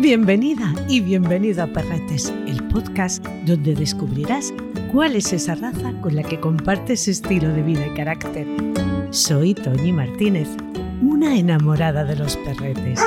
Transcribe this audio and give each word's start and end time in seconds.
Bienvenida 0.00 0.72
y 0.88 1.02
bienvenido 1.02 1.62
a 1.62 1.66
Perretes, 1.66 2.32
el 2.46 2.66
podcast 2.68 3.22
donde 3.44 3.74
descubrirás 3.74 4.50
cuál 4.90 5.14
es 5.14 5.30
esa 5.34 5.54
raza 5.54 5.92
con 6.00 6.16
la 6.16 6.22
que 6.22 6.40
compartes 6.40 7.06
estilo 7.06 7.50
de 7.50 7.62
vida 7.62 7.86
y 7.86 7.94
carácter. 7.94 8.46
Soy 9.10 9.52
Toñi 9.52 9.92
Martínez, 9.92 10.48
una 11.02 11.36
enamorada 11.36 12.04
de 12.04 12.16
los 12.16 12.38
perretes. 12.38 12.98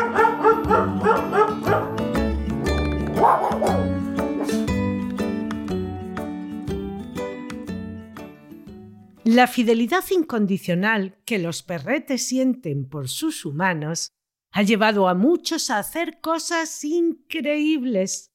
La 9.25 9.47
fidelidad 9.47 10.03
incondicional 10.11 11.17
que 11.23 11.39
los 11.39 11.63
perretes 11.63 12.27
sienten 12.27 12.89
por 12.89 13.07
sus 13.07 13.45
humanos 13.45 14.09
ha 14.51 14.63
llevado 14.63 15.07
a 15.07 15.13
muchos 15.13 15.69
a 15.69 15.79
hacer 15.79 16.19
cosas 16.19 16.83
increíbles. 16.83 18.31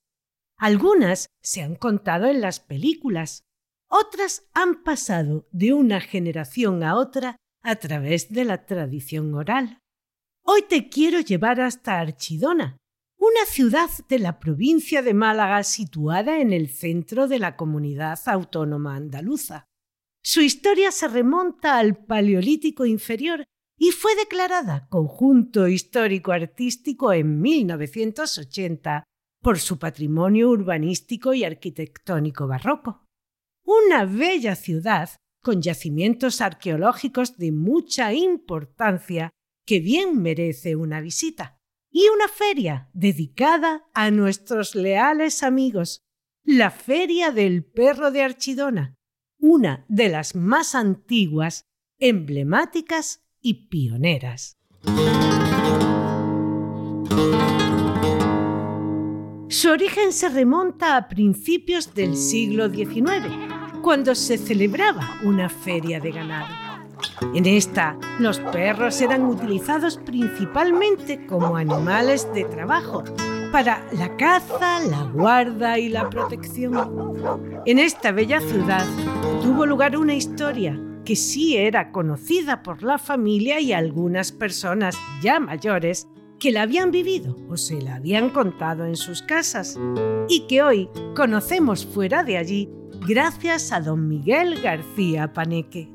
Algunas 0.56 1.26
se 1.42 1.62
han 1.62 1.76
contado 1.76 2.26
en 2.26 2.40
las 2.40 2.58
películas, 2.60 3.42
otras 3.90 4.48
han 4.54 4.82
pasado 4.82 5.46
de 5.52 5.74
una 5.74 6.00
generación 6.00 6.82
a 6.82 6.96
otra 6.96 7.36
a 7.62 7.76
través 7.76 8.32
de 8.32 8.44
la 8.44 8.64
tradición 8.64 9.34
oral. 9.34 9.80
Hoy 10.42 10.62
te 10.62 10.88
quiero 10.88 11.20
llevar 11.20 11.60
hasta 11.60 12.00
Archidona, 12.00 12.78
una 13.18 13.44
ciudad 13.46 13.90
de 14.08 14.18
la 14.20 14.40
provincia 14.40 15.02
de 15.02 15.12
Málaga 15.12 15.62
situada 15.64 16.40
en 16.40 16.54
el 16.54 16.70
centro 16.70 17.28
de 17.28 17.38
la 17.38 17.56
comunidad 17.56 18.18
autónoma 18.24 18.96
andaluza. 18.96 19.67
Su 20.22 20.40
historia 20.40 20.92
se 20.92 21.08
remonta 21.08 21.78
al 21.78 22.04
Paleolítico 22.04 22.84
inferior 22.86 23.44
y 23.78 23.92
fue 23.92 24.14
declarada 24.16 24.88
conjunto 24.88 25.68
histórico 25.68 26.32
artístico 26.32 27.12
en 27.12 27.40
1980 27.40 29.04
por 29.40 29.58
su 29.58 29.78
patrimonio 29.78 30.50
urbanístico 30.50 31.32
y 31.32 31.44
arquitectónico 31.44 32.46
barroco. 32.46 33.06
Una 33.64 34.04
bella 34.04 34.56
ciudad 34.56 35.10
con 35.42 35.62
yacimientos 35.62 36.40
arqueológicos 36.40 37.36
de 37.36 37.52
mucha 37.52 38.12
importancia 38.12 39.30
que 39.64 39.80
bien 39.80 40.20
merece 40.20 40.76
una 40.76 41.00
visita. 41.00 41.58
Y 41.90 42.08
una 42.08 42.28
feria 42.28 42.90
dedicada 42.92 43.86
a 43.94 44.10
nuestros 44.10 44.74
leales 44.74 45.42
amigos, 45.42 46.00
la 46.44 46.70
Feria 46.70 47.30
del 47.30 47.64
Perro 47.64 48.10
de 48.10 48.22
Archidona, 48.22 48.94
una 49.38 49.84
de 49.88 50.08
las 50.08 50.34
más 50.34 50.74
antiguas, 50.74 51.66
emblemáticas 51.98 53.22
y 53.40 53.68
pioneras. 53.68 54.58
Su 59.48 59.70
origen 59.70 60.12
se 60.12 60.28
remonta 60.28 60.96
a 60.96 61.08
principios 61.08 61.94
del 61.94 62.16
siglo 62.16 62.68
XIX, 62.68 63.26
cuando 63.82 64.14
se 64.14 64.38
celebraba 64.38 65.18
una 65.24 65.48
feria 65.48 66.00
de 66.00 66.12
ganado. 66.12 66.54
En 67.34 67.46
esta, 67.46 67.98
los 68.18 68.38
perros 68.40 69.00
eran 69.00 69.24
utilizados 69.24 69.98
principalmente 69.98 71.26
como 71.26 71.56
animales 71.56 72.32
de 72.34 72.44
trabajo, 72.44 73.04
para 73.52 73.86
la 73.92 74.16
caza, 74.16 74.80
la 74.80 75.04
guarda 75.04 75.78
y 75.78 75.88
la 75.88 76.08
protección. 76.10 77.14
En 77.66 77.78
esta 77.78 78.12
bella 78.12 78.40
ciudad 78.40 78.84
tuvo 79.42 79.66
lugar 79.66 79.96
una 79.96 80.14
historia 80.14 80.78
que 81.04 81.16
sí 81.16 81.56
era 81.56 81.90
conocida 81.90 82.62
por 82.62 82.82
la 82.82 82.98
familia 82.98 83.60
y 83.60 83.72
algunas 83.72 84.32
personas 84.32 84.96
ya 85.22 85.40
mayores 85.40 86.06
que 86.38 86.52
la 86.52 86.62
habían 86.62 86.90
vivido 86.90 87.36
o 87.48 87.56
se 87.56 87.80
la 87.80 87.96
habían 87.96 88.30
contado 88.30 88.84
en 88.84 88.96
sus 88.96 89.22
casas 89.22 89.78
y 90.28 90.46
que 90.46 90.62
hoy 90.62 90.88
conocemos 91.16 91.86
fuera 91.86 92.22
de 92.24 92.36
allí 92.36 92.70
gracias 93.06 93.72
a 93.72 93.80
don 93.80 94.08
Miguel 94.08 94.60
García 94.60 95.32
Paneque. 95.32 95.90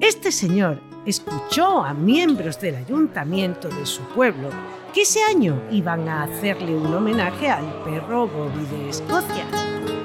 Este 0.00 0.32
señor 0.32 0.91
escuchó 1.06 1.82
a 1.82 1.94
miembros 1.94 2.60
del 2.60 2.76
ayuntamiento 2.76 3.68
de 3.68 3.86
su 3.86 4.02
pueblo 4.02 4.50
que 4.92 5.02
ese 5.02 5.22
año 5.24 5.60
iban 5.70 6.08
a 6.08 6.24
hacerle 6.24 6.76
un 6.76 6.92
homenaje 6.94 7.48
al 7.48 7.64
perro 7.82 8.28
Bobby 8.28 8.64
de 8.66 8.90
Escocia, 8.90 9.46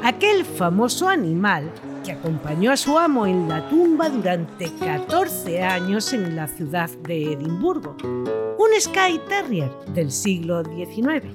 aquel 0.04 0.46
famoso 0.46 1.10
animal 1.10 1.72
que 2.04 2.14
acompañó 2.14 2.72
a 2.72 2.78
su 2.78 2.98
amo 2.98 3.28
en 3.28 3.50
la 3.50 3.68
tumba 3.68 4.10
durante 4.10 4.72
14 4.72 5.62
años 5.62 6.14
en 6.14 6.38
la 6.38 6.48
ciudad 6.48 6.90
de 7.06 7.34
Edimburgo, 7.34 7.98
un 8.04 8.70
Sky 8.80 9.20
Terrier 9.28 9.70
del 9.94 10.10
siglo 10.10 10.64
XIX, 10.64 11.26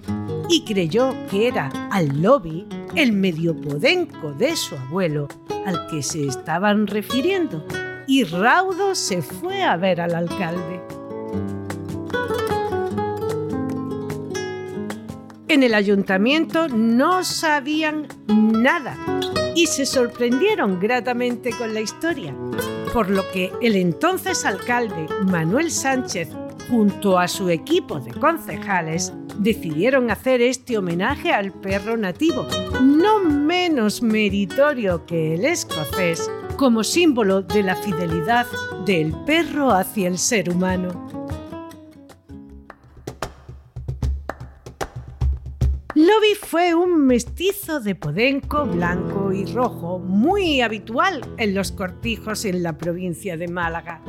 y 0.49 0.65
creyó 0.65 1.15
que 1.31 1.49
era 1.49 1.69
al 1.91 2.23
lobby 2.23 2.67
el 2.95 3.13
medio 3.13 3.55
podenco 3.55 4.33
de 4.33 4.57
su 4.57 4.75
abuelo 4.77 5.29
al 5.67 5.87
que 5.89 6.03
se 6.03 6.27
estaban 6.27 6.87
refiriendo, 6.87 7.65
y 8.07 8.25
raudo 8.25 8.95
se 8.95 9.23
fue 9.23 9.63
a 9.63 9.77
ver 9.77 10.01
al 10.01 10.15
alcalde. 10.15 10.81
En 15.49 15.63
el 15.63 15.75
ayuntamiento 15.75 16.69
no 16.69 17.23
sabían 17.25 18.09
nada 18.27 18.97
y 19.55 19.67
se 19.67 19.85
sorprendieron 19.85 20.81
gratamente 20.81 21.51
con 21.51 21.75
la 21.75 21.81
historia, 21.81 22.35
por 22.93 23.11
lo 23.11 23.31
que 23.33 23.53
el 23.61 23.77
entonces 23.77 24.47
alcalde 24.47 25.07
Manuel 25.27 25.71
Sánchez 25.71 26.31
junto 26.71 27.19
a 27.19 27.29
su 27.29 27.51
equipo 27.51 28.01
de 28.01 28.13
concejales 28.13 29.13
decidieron 29.37 30.11
hacer 30.11 30.41
este 30.41 30.79
homenaje 30.79 31.33
al 31.33 31.53
perro 31.53 31.99
nativo, 31.99 32.47
no 32.81 33.21
menos 33.21 34.03
meritorio 34.03 35.05
que 35.05 35.35
el 35.35 35.45
escocés, 35.45 36.31
como 36.57 36.85
símbolo 36.85 37.43
de 37.43 37.63
la 37.63 37.77
fidelidad 37.77 38.47
del 38.85 39.13
perro 39.25 39.71
hacia 39.71 40.09
el 40.09 40.19
ser 40.19 40.51
humano. 40.51 41.09
Lobby 45.95 46.35
fue 46.41 46.75
un 46.75 47.07
mestizo 47.07 47.81
de 47.81 47.95
podenco 47.95 48.65
blanco 48.65 49.33
y 49.33 49.45
rojo, 49.45 49.99
muy 49.99 50.61
habitual 50.61 51.21
en 51.37 51.55
los 51.55 51.71
cortijos 51.71 52.45
en 52.45 52.63
la 52.63 52.79
provincia 52.79 53.37
de 53.37 53.49
Málaga. 53.49 54.03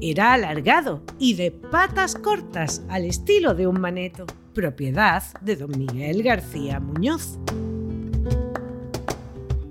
Era 0.00 0.32
alargado 0.32 1.02
y 1.18 1.34
de 1.34 1.50
patas 1.50 2.14
cortas 2.14 2.82
al 2.88 3.04
estilo 3.04 3.54
de 3.54 3.66
un 3.66 3.80
maneto, 3.80 4.26
propiedad 4.54 5.22
de 5.40 5.56
don 5.56 5.70
Miguel 5.78 6.22
García 6.22 6.80
Muñoz. 6.80 7.38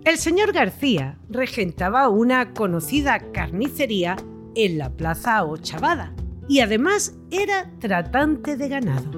El 0.07 0.17
señor 0.17 0.53
García 0.53 1.17
regentaba 1.27 2.07
una 2.07 2.53
conocida 2.53 3.19
carnicería 3.33 4.15
en 4.55 4.77
la 4.77 4.89
Plaza 4.89 5.43
Ochavada 5.43 6.13
y 6.47 6.61
además 6.61 7.17
era 7.29 7.69
tratante 7.79 8.55
de 8.55 8.69
ganado. 8.69 9.11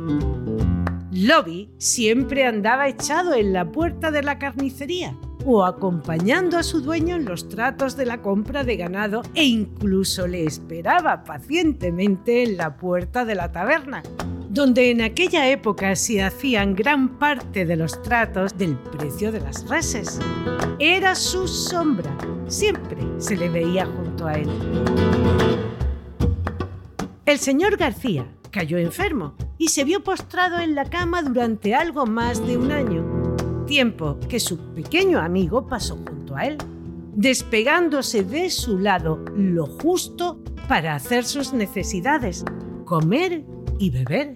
Lobby 1.12 1.70
siempre 1.78 2.44
andaba 2.44 2.88
echado 2.88 3.36
en 3.36 3.54
la 3.54 3.72
puerta 3.72 4.10
de 4.10 4.24
la 4.24 4.40
carnicería, 4.40 5.16
o 5.46 5.64
acompañando 5.64 6.58
a 6.58 6.64
su 6.64 6.82
dueño 6.82 7.18
en 7.18 7.26
los 7.26 7.50
tratos 7.50 7.96
de 7.96 8.08
la 8.08 8.24
compra 8.24 8.64
de 8.64 8.76
ganado 8.76 9.22
e 9.36 9.44
incluso 9.44 10.26
le 10.26 10.44
esperaba 10.44 11.24
pacientemente 11.24 12.42
en 12.42 12.58
la 12.58 12.78
puerta 12.78 13.26
de 13.26 13.36
la 13.36 13.52
taberna, 13.52 14.02
donde 14.60 14.92
en 14.92 15.00
aquella 15.00 15.48
época 15.48 15.96
se 15.96 16.22
hacían 16.22 16.76
gran 16.76 17.18
parte 17.18 17.66
de 17.66 17.78
los 17.78 18.02
tratos 18.02 18.58
del 18.58 18.76
precio 18.76 19.32
de 19.32 19.40
las 19.40 19.66
reses. 19.70 20.20
Era 20.80 21.16
su 21.16 21.48
sombra, 21.48 22.14
siempre 22.50 22.98
se 23.20 23.38
le 23.38 23.48
veía 23.48 23.86
junto 23.86 24.28
a 24.28 24.34
él. 24.34 24.50
El 27.26 27.40
señor 27.40 27.78
García 27.78 28.28
cayó 28.52 28.78
enfermo 28.78 29.34
y 29.58 29.70
se 29.70 29.86
vio 29.86 30.04
postrado 30.04 30.60
en 30.60 30.76
la 30.76 30.84
cama 30.84 31.22
durante 31.22 31.74
algo 31.74 32.06
más 32.06 32.46
de 32.46 32.58
un 32.58 32.74
año, 32.74 33.38
tiempo 33.66 34.20
que 34.28 34.42
su 34.42 34.58
pequeño 34.74 35.20
amigo 35.20 35.68
pasó 35.68 35.96
junto 36.06 36.36
a 36.36 36.48
él, 36.48 36.58
despegándose 37.16 38.24
de 38.24 38.50
su 38.50 38.78
lado 38.78 39.24
lo 39.38 39.68
justo 39.68 40.44
para 40.68 40.96
hacer 40.96 41.24
sus 41.24 41.54
necesidades, 41.54 42.44
comer 42.84 43.46
y 43.80 43.90
beber. 43.90 44.36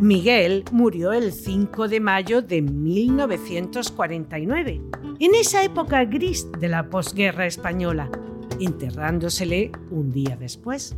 Miguel 0.00 0.64
murió 0.72 1.12
el 1.12 1.30
5 1.32 1.86
de 1.88 2.00
mayo 2.00 2.42
de 2.42 2.60
1949, 2.60 4.82
en 5.20 5.34
esa 5.34 5.64
época 5.64 6.04
gris 6.04 6.46
de 6.60 6.68
la 6.68 6.90
posguerra 6.90 7.46
española, 7.46 8.10
enterrándosele 8.60 9.72
un 9.90 10.12
día 10.12 10.36
después. 10.36 10.94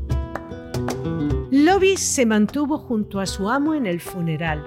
Lobis 1.51 2.01
se 2.01 2.27
mantuvo 2.27 2.79
junto 2.79 3.21
a 3.21 3.27
su 3.27 3.49
amo 3.49 3.75
en 3.75 3.87
el 3.87 4.01
funeral, 4.01 4.65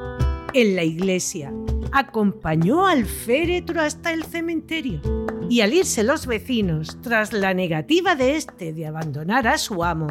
en 0.54 0.76
la 0.76 0.84
iglesia, 0.84 1.54
acompañó 1.92 2.88
al 2.88 3.06
féretro 3.06 3.82
hasta 3.82 4.14
el 4.14 4.24
cementerio 4.24 5.02
y 5.50 5.62
al 5.62 5.74
irse 5.74 6.04
los 6.04 6.28
vecinos, 6.28 6.98
tras 7.02 7.34
la 7.34 7.54
negativa 7.54 8.16
de 8.16 8.38
éste 8.38 8.72
de 8.72 8.88
abandonar 8.88 9.48
a 9.48 9.58
su 9.58 9.84
amo, 9.84 10.08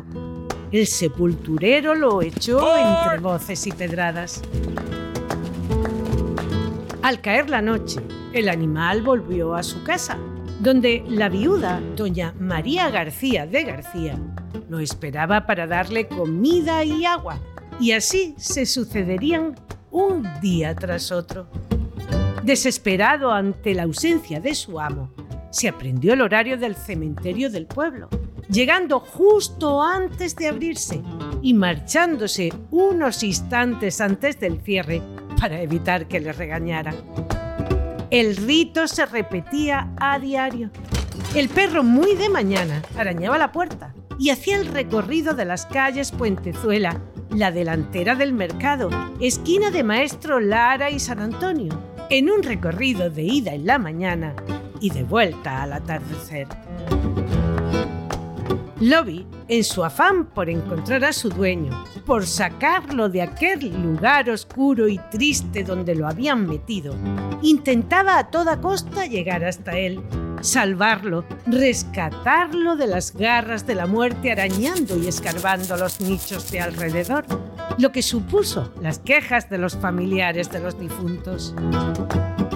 el 0.73 0.87
sepulturero 0.87 1.95
lo 1.95 2.23
echó 2.23 2.77
entre 2.77 3.19
voces 3.19 3.67
y 3.67 3.73
pedradas. 3.73 4.43
Al 7.03 7.21
caer 7.21 7.51
la 7.51 7.61
noche, 7.61 8.01
el 8.33 8.49
animal 8.49 9.03
volvió 9.03 9.55
a 9.55 9.63
su 9.63 9.83
casa, 9.83 10.19
donde 10.61 11.03
la 11.09 11.29
viuda, 11.29 11.81
doña 11.97 12.35
María 12.39 12.91
García 12.91 13.47
de 13.47 13.65
García, 13.65 14.19
lo 14.69 14.79
esperaba 14.79 15.47
para 15.47 15.67
darle 15.67 16.07
comida 16.07 16.85
y 16.85 17.05
agua, 17.05 17.41
y 17.81 17.93
así 17.93 18.35
se 18.39 18.67
sucederían 18.67 19.57
un 19.91 20.29
día 20.41 20.77
tras 20.77 21.11
otro. 21.11 21.49
Desesperado 22.45 23.33
ante 23.33 23.75
la 23.75 23.83
ausencia 23.85 24.39
de 24.41 24.55
su 24.55 24.79
amo, 24.79 25.11
se 25.51 25.69
aprendió 25.69 26.13
el 26.13 26.21
horario 26.21 26.57
del 26.57 26.77
cementerio 26.77 27.51
del 27.51 27.67
pueblo 27.67 28.09
llegando 28.51 29.01
justo 29.01 29.83
antes 29.83 30.35
de 30.37 30.49
abrirse 30.49 31.03
y 31.43 31.55
marchándose 31.55 32.53
unos 32.71 33.23
instantes 33.23 34.01
antes 34.01 34.41
del 34.41 34.61
cierre 34.61 35.03
para 35.41 35.61
evitar 35.61 36.07
que 36.09 36.21
le 36.21 36.33
regañaran. 36.33 36.97
El 38.11 38.37
rito 38.37 38.89
se 38.89 39.07
repetía 39.07 39.93
a 39.99 40.19
diario. 40.19 40.71
El 41.35 41.49
perro 41.49 41.85
muy 41.85 42.15
de 42.17 42.29
mañana 42.29 42.83
arañaba 42.97 43.39
la 43.39 43.53
puerta 43.53 43.95
y 44.19 44.31
hacía 44.31 44.57
el 44.57 44.67
recorrido 44.67 45.35
de 45.35 45.45
las 45.45 45.65
calles 45.67 46.11
Puentezuela, 46.11 47.01
la 47.31 47.53
delantera 47.53 48.17
del 48.17 48.33
mercado, 48.33 48.91
esquina 49.21 49.71
de 49.71 49.85
Maestro 49.85 50.41
Lara 50.41 50.91
y 50.91 50.99
San 50.99 51.21
Antonio, 51.21 51.73
en 52.11 52.31
un 52.31 52.43
recorrido 52.43 53.09
de 53.11 53.23
ida 53.23 53.55
en 53.55 53.67
la 53.67 53.79
mañana 53.79 54.35
y 54.81 54.91
de 54.91 55.05
vuelta 55.05 55.63
al 55.63 55.73
atardecer. 55.73 56.49
Lobby, 58.81 59.27
en 59.51 59.65
su 59.65 59.83
afán 59.85 60.27
por 60.27 60.49
encontrar 60.49 61.05
a 61.05 61.13
su 61.13 61.29
dueño, 61.29 61.85
por 62.07 62.25
sacarlo 62.25 63.09
de 63.09 63.21
aquel 63.21 63.83
lugar 63.83 64.31
oscuro 64.31 64.87
y 64.87 64.99
triste 65.11 65.65
donde 65.65 65.97
lo 65.97 66.07
habían 66.07 66.47
metido, 66.47 66.95
intentaba 67.43 68.17
a 68.17 68.31
toda 68.31 68.61
costa 68.61 69.07
llegar 69.07 69.45
hasta 69.45 69.77
él, 69.77 70.01
salvarlo, 70.41 71.25
rescatarlo 71.47 72.77
de 72.77 72.87
las 72.87 73.13
garras 73.13 73.67
de 73.67 73.75
la 73.75 73.89
muerte 73.89 74.31
arañando 74.31 74.97
y 74.97 75.09
escarbando 75.09 75.77
los 75.77 76.01
nichos 76.01 76.49
de 76.53 76.61
alrededor, 76.61 77.25
lo 77.77 77.91
que 77.91 78.03
supuso 78.03 78.73
las 78.81 79.01
quejas 79.01 79.51
de 79.51 79.59
los 79.59 79.77
familiares 79.77 80.53
de 80.53 80.61
los 80.61 80.79
difuntos. 80.79 81.57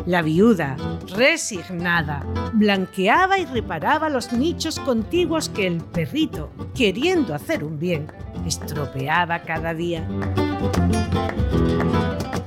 La 0.06 0.20
viuda, 0.20 0.76
resignada, 1.16 2.26
blanqueaba 2.52 3.38
y 3.38 3.46
reparaba 3.46 4.10
los 4.10 4.34
nichos 4.34 4.78
contiguos 4.78 5.48
que 5.48 5.66
el 5.66 5.78
perrito, 5.78 6.50
queriendo 6.84 7.34
hacer 7.34 7.64
un 7.64 7.78
bien, 7.78 8.08
estropeaba 8.44 9.40
cada 9.40 9.72
día. 9.72 10.06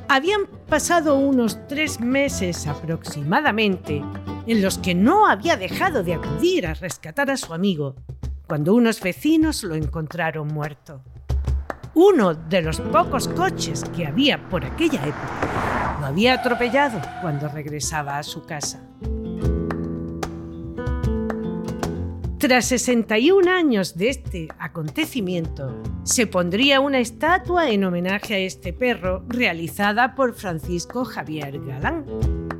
Habían 0.07 0.45
pasado 0.69 1.15
unos 1.17 1.57
tres 1.67 1.99
meses 1.99 2.67
aproximadamente 2.67 4.03
en 4.45 4.61
los 4.61 4.77
que 4.77 4.93
no 4.93 5.25
había 5.25 5.57
dejado 5.57 6.03
de 6.03 6.13
acudir 6.13 6.67
a 6.67 6.75
rescatar 6.75 7.31
a 7.31 7.37
su 7.37 7.51
amigo, 7.51 7.95
cuando 8.45 8.75
unos 8.75 9.01
vecinos 9.01 9.63
lo 9.63 9.73
encontraron 9.73 10.49
muerto. 10.49 11.01
Uno 11.95 12.35
de 12.35 12.61
los 12.61 12.79
pocos 12.79 13.27
coches 13.29 13.85
que 13.95 14.05
había 14.05 14.49
por 14.49 14.63
aquella 14.63 15.01
época 15.03 15.97
lo 15.99 16.05
había 16.05 16.35
atropellado 16.35 17.01
cuando 17.21 17.49
regresaba 17.49 18.19
a 18.19 18.23
su 18.23 18.45
casa. 18.45 18.87
Tras 22.39 22.65
61 22.65 23.49
años 23.49 23.97
de 23.97 24.09
este 24.09 24.47
acontecimiento, 24.59 25.81
se 26.03 26.27
pondría 26.27 26.79
una 26.79 26.99
estatua 26.99 27.71
en 27.71 27.83
homenaje 27.83 28.35
a 28.35 28.37
este 28.37 28.73
perro 28.73 29.25
realizada 29.27 30.13
por 30.13 30.35
Francisco 30.35 31.03
Javier 31.03 31.59
Galán, 31.65 32.05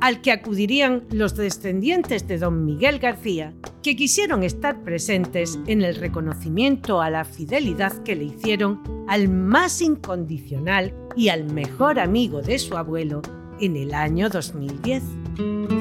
al 0.00 0.20
que 0.20 0.32
acudirían 0.32 1.04
los 1.12 1.36
descendientes 1.36 2.26
de 2.26 2.38
don 2.38 2.64
Miguel 2.64 2.98
García, 2.98 3.54
que 3.80 3.94
quisieron 3.94 4.42
estar 4.42 4.82
presentes 4.82 5.60
en 5.68 5.82
el 5.82 5.94
reconocimiento 5.94 7.00
a 7.00 7.08
la 7.08 7.24
fidelidad 7.24 8.02
que 8.02 8.16
le 8.16 8.24
hicieron 8.24 8.82
al 9.06 9.28
más 9.28 9.80
incondicional 9.80 10.92
y 11.14 11.28
al 11.28 11.44
mejor 11.44 12.00
amigo 12.00 12.42
de 12.42 12.58
su 12.58 12.76
abuelo 12.76 13.22
en 13.60 13.76
el 13.76 13.94
año 13.94 14.28
2010. 14.28 15.77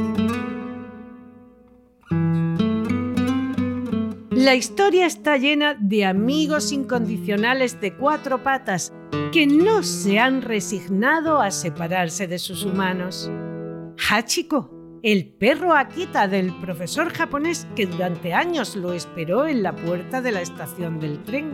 La 4.48 4.56
historia 4.56 5.06
está 5.06 5.36
llena 5.36 5.76
de 5.78 6.06
amigos 6.06 6.72
incondicionales 6.72 7.82
de 7.82 7.94
cuatro 7.94 8.44
patas 8.44 8.94
que 9.34 9.46
no 9.46 9.84
se 9.84 10.20
han 10.20 10.42
resignado 10.42 11.42
a 11.42 11.52
separarse 11.52 12.28
de 12.28 12.40
sus 12.40 12.64
humanos. 12.64 13.30
Hachiko, 14.10 14.72
el 15.04 15.28
perro 15.34 15.74
Akita 15.74 16.30
del 16.30 16.58
profesor 16.62 17.12
japonés 17.12 17.68
que 17.76 17.88
durante 17.88 18.34
años 18.34 18.78
lo 18.78 18.94
esperó 18.94 19.48
en 19.48 19.64
la 19.64 19.76
puerta 19.76 20.22
de 20.22 20.32
la 20.32 20.40
estación 20.40 21.02
del 21.02 21.22
tren. 21.26 21.54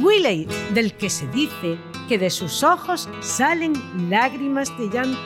Willy, 0.00 0.46
del 0.74 0.94
que 0.96 1.10
se 1.10 1.26
dice 1.26 1.76
que 2.08 2.18
de 2.18 2.30
sus 2.30 2.62
ojos 2.62 3.08
salen 3.18 3.72
lágrimas 4.08 4.70
de 4.78 4.88
llanto. 4.90 5.18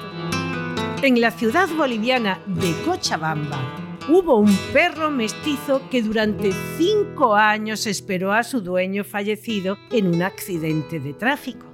En 1.02 1.20
la 1.20 1.30
ciudad 1.30 1.68
boliviana 1.76 2.40
de 2.46 2.72
Cochabamba 2.86 3.85
hubo 4.08 4.38
un 4.38 4.54
perro 4.72 5.10
mestizo 5.10 5.82
que 5.90 6.02
durante 6.02 6.52
cinco 6.76 7.34
años 7.34 7.86
esperó 7.86 8.32
a 8.32 8.44
su 8.44 8.60
dueño 8.60 9.04
fallecido 9.04 9.76
en 9.90 10.06
un 10.06 10.22
accidente 10.22 11.00
de 11.00 11.12
tráfico. 11.14 11.66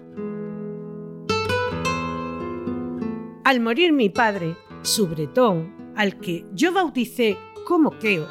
Al 3.44 3.60
morir 3.60 3.92
mi 3.92 4.08
padre, 4.08 4.56
su 4.82 5.08
bretón, 5.08 5.92
al 5.94 6.18
que 6.20 6.46
yo 6.54 6.72
bauticé 6.72 7.36
como 7.66 7.98
Keo, 7.98 8.26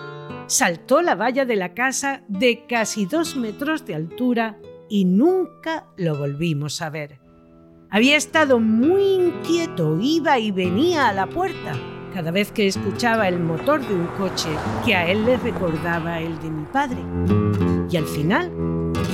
saltó 0.48 1.02
la 1.02 1.16
valla 1.16 1.46
de 1.46 1.56
la 1.56 1.74
casa 1.74 2.24
de 2.28 2.66
casi 2.66 3.06
dos 3.06 3.36
metros 3.36 3.86
de 3.86 3.96
altura 3.96 4.60
y 4.90 5.06
nunca 5.06 5.88
lo 5.96 6.18
volvimos 6.18 6.82
a 6.82 6.90
ver. 6.90 7.20
Había 7.92 8.16
estado 8.16 8.60
muy 8.60 9.04
inquieto, 9.04 10.00
iba 10.02 10.40
y 10.40 10.52
venía 10.52 11.08
a 11.08 11.14
la 11.14 11.28
puerta 11.28 11.78
cada 12.14 12.32
vez 12.32 12.52
que 12.52 12.68
escuchaba 12.68 13.28
el 13.28 13.40
motor 13.40 13.86
de 13.86 13.94
un 13.94 14.08
coche 14.18 14.50
que 14.86 14.96
a 14.96 15.10
él 15.10 15.26
le 15.26 15.38
recordaba 15.38 16.20
el 16.20 16.40
de 16.40 16.50
mi 16.50 16.66
padre. 16.66 17.00
Y 17.90 17.98
al 17.98 18.06
final 18.06 18.52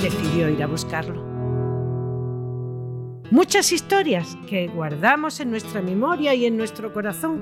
decidió 0.01 0.49
ir 0.49 0.61
a 0.63 0.67
buscarlo. 0.67 1.25
Muchas 3.29 3.71
historias 3.71 4.37
que 4.49 4.67
guardamos 4.67 5.39
en 5.39 5.51
nuestra 5.51 5.81
memoria 5.81 6.33
y 6.33 6.45
en 6.45 6.55
nuestro 6.55 6.93
corazón 6.93 7.41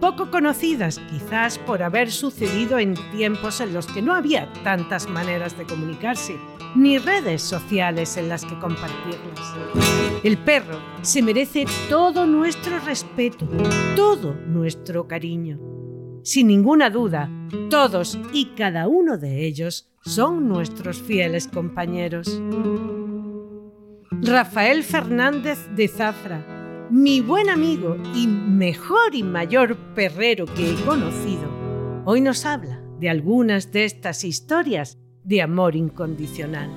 poco 0.00 0.30
conocidas 0.30 1.00
quizás 1.10 1.58
por 1.58 1.82
haber 1.82 2.10
sucedido 2.10 2.78
en 2.78 2.94
tiempos 3.10 3.62
en 3.62 3.72
los 3.72 3.86
que 3.86 4.02
no 4.02 4.12
había 4.12 4.52
tantas 4.62 5.08
maneras 5.08 5.56
de 5.56 5.64
comunicarse, 5.64 6.36
ni 6.74 6.98
redes 6.98 7.42
sociales 7.42 8.16
en 8.16 8.28
las 8.28 8.44
que 8.44 8.58
compartirlas. 8.58 9.54
El 10.22 10.38
perro 10.38 10.78
se 11.02 11.22
merece 11.22 11.66
todo 11.88 12.26
nuestro 12.26 12.78
respeto, 12.80 13.48
todo 13.94 14.34
nuestro 14.34 15.06
cariño. 15.06 15.58
Sin 16.22 16.46
ninguna 16.46 16.90
duda, 16.90 17.30
todos 17.70 18.18
y 18.32 18.46
cada 18.56 18.88
uno 18.88 19.18
de 19.18 19.44
ellos 19.44 19.90
son 20.00 20.48
nuestros 20.48 21.00
fieles 21.00 21.48
compañeros. 21.48 22.40
Rafael 24.22 24.82
Fernández 24.84 25.58
de 25.76 25.86
Zafra, 25.86 26.88
mi 26.90 27.20
buen 27.20 27.50
amigo 27.50 27.96
y 28.14 28.26
mejor 28.26 29.14
y 29.14 29.22
mayor 29.22 29.76
perrero 29.94 30.46
que 30.46 30.70
he 30.70 30.74
conocido, 30.84 31.50
hoy 32.06 32.20
nos 32.20 32.46
habla 32.46 32.80
de 33.00 33.10
algunas 33.10 33.70
de 33.70 33.84
estas 33.84 34.24
historias 34.24 34.98
de 35.24 35.40
amor 35.40 35.74
incondicional. 35.74 36.68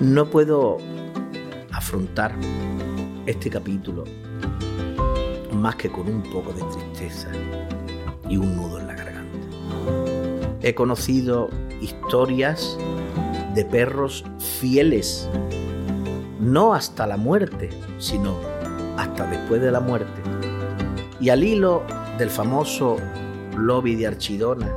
No 0.00 0.26
puedo 0.26 0.78
afrontar 1.70 2.34
este 3.26 3.48
capítulo 3.48 4.04
más 5.52 5.76
que 5.76 5.88
con 5.88 6.08
un 6.08 6.22
poco 6.24 6.52
de 6.52 6.62
tristeza 6.64 7.28
y 8.28 8.36
un 8.36 8.56
nudo 8.56 8.80
en 8.80 8.88
la 8.88 8.94
garganta. 8.94 9.38
He 10.62 10.74
conocido 10.74 11.48
historias 11.80 12.76
de 13.54 13.64
perros 13.64 14.24
fieles, 14.58 15.28
no 16.40 16.74
hasta 16.74 17.06
la 17.06 17.16
muerte, 17.16 17.70
sino 17.98 18.36
hasta 18.96 19.28
después 19.28 19.60
de 19.60 19.70
la 19.70 19.80
muerte. 19.80 20.22
Y 21.22 21.30
al 21.30 21.44
hilo 21.44 21.84
del 22.18 22.30
famoso 22.30 22.96
lobby 23.56 23.94
de 23.94 24.08
Archidona 24.08 24.74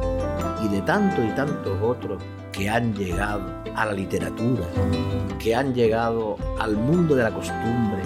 y 0.64 0.68
de 0.68 0.80
tantos 0.84 1.26
y 1.26 1.30
tantos 1.30 1.82
otros 1.82 2.22
que 2.52 2.70
han 2.70 2.94
llegado 2.94 3.42
a 3.76 3.88
la 3.88 3.94
literatura, 3.94 4.64
que 5.40 5.56
han 5.56 5.74
llegado 5.74 6.38
al 6.60 6.78
mundo 6.78 7.16
de 7.16 7.24
la 7.24 7.34
costumbre, 7.34 8.04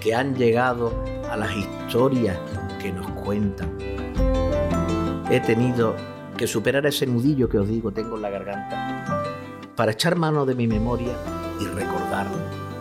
que 0.00 0.14
han 0.14 0.34
llegado 0.34 1.04
a 1.30 1.36
las 1.36 1.54
historias 1.54 2.38
que 2.80 2.90
nos 2.90 3.06
cuentan. 3.10 3.76
He 5.30 5.40
tenido 5.40 5.94
que 6.38 6.46
superar 6.46 6.86
ese 6.86 7.06
nudillo 7.06 7.50
que 7.50 7.58
os 7.58 7.68
digo 7.68 7.92
tengo 7.92 8.16
en 8.16 8.22
la 8.22 8.30
garganta 8.30 9.26
para 9.76 9.92
echar 9.92 10.16
mano 10.16 10.46
de 10.46 10.54
mi 10.54 10.66
memoria 10.66 11.12
y 11.60 11.66
recordar 11.66 12.28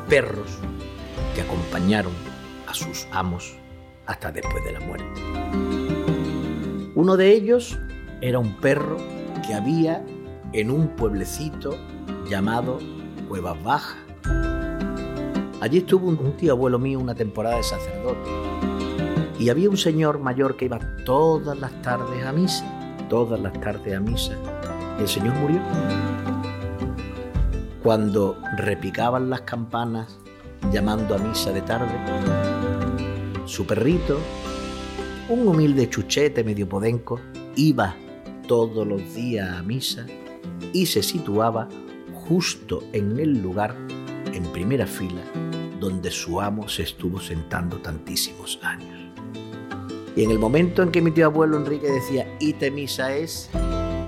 perros 0.07 0.59
que 1.35 1.41
acompañaron 1.41 2.13
a 2.67 2.73
sus 2.73 3.05
amos 3.11 3.57
hasta 4.07 4.31
después 4.31 4.63
de 4.63 4.71
la 4.71 4.79
muerte. 4.79 5.05
Uno 6.95 7.15
de 7.15 7.31
ellos 7.31 7.77
era 8.21 8.39
un 8.39 8.55
perro 8.55 8.97
que 9.45 9.53
había 9.53 10.03
en 10.53 10.71
un 10.71 10.87
pueblecito 10.89 11.77
llamado 12.27 12.79
Cuevas 13.27 13.61
Bajas. 13.63 13.97
Allí 15.61 15.79
estuvo 15.79 16.07
un 16.07 16.37
tío 16.37 16.53
abuelo 16.53 16.79
mío 16.79 16.99
una 16.99 17.15
temporada 17.15 17.57
de 17.57 17.63
sacerdote 17.63 18.29
y 19.39 19.49
había 19.49 19.69
un 19.69 19.77
señor 19.77 20.19
mayor 20.19 20.57
que 20.57 20.65
iba 20.65 20.79
todas 21.05 21.57
las 21.59 21.71
tardes 21.81 22.25
a 22.25 22.31
misa, 22.31 22.65
todas 23.09 23.39
las 23.39 23.53
tardes 23.61 23.95
a 23.95 23.99
misa. 23.99 24.33
Y 24.97 25.01
el 25.01 25.07
señor 25.07 25.35
murió. 25.35 25.59
Cuando 27.83 28.37
repicaban 28.57 29.29
las 29.29 29.41
campanas 29.41 30.17
llamando 30.71 31.15
a 31.15 31.19
misa 31.19 31.51
de 31.51 31.61
tarde, 31.61 32.56
su 33.47 33.65
perrito, 33.65 34.19
un 35.29 35.47
humilde 35.47 35.89
chuchete 35.89 36.43
medio 36.43 36.67
podenco, 36.67 37.19
iba 37.55 37.95
todos 38.47 38.85
los 38.85 39.13
días 39.15 39.49
a 39.57 39.63
misa 39.63 40.05
y 40.73 40.85
se 40.85 41.01
situaba 41.01 41.67
justo 42.13 42.83
en 42.93 43.19
el 43.19 43.41
lugar, 43.41 43.75
en 44.33 44.43
primera 44.51 44.85
fila, 44.85 45.21
donde 45.79 46.11
su 46.11 46.41
amo 46.41 46.67
se 46.67 46.83
estuvo 46.83 47.19
sentando 47.19 47.77
tantísimos 47.77 48.59
años. 48.63 48.97
Y 50.15 50.23
en 50.23 50.31
el 50.31 50.39
momento 50.39 50.83
en 50.83 50.91
que 50.91 51.01
mi 51.01 51.11
tío 51.11 51.27
abuelo 51.27 51.57
Enrique 51.57 51.87
decía, 51.87 52.27
¿y 52.39 52.53
misa 52.71 53.15
es? 53.15 53.49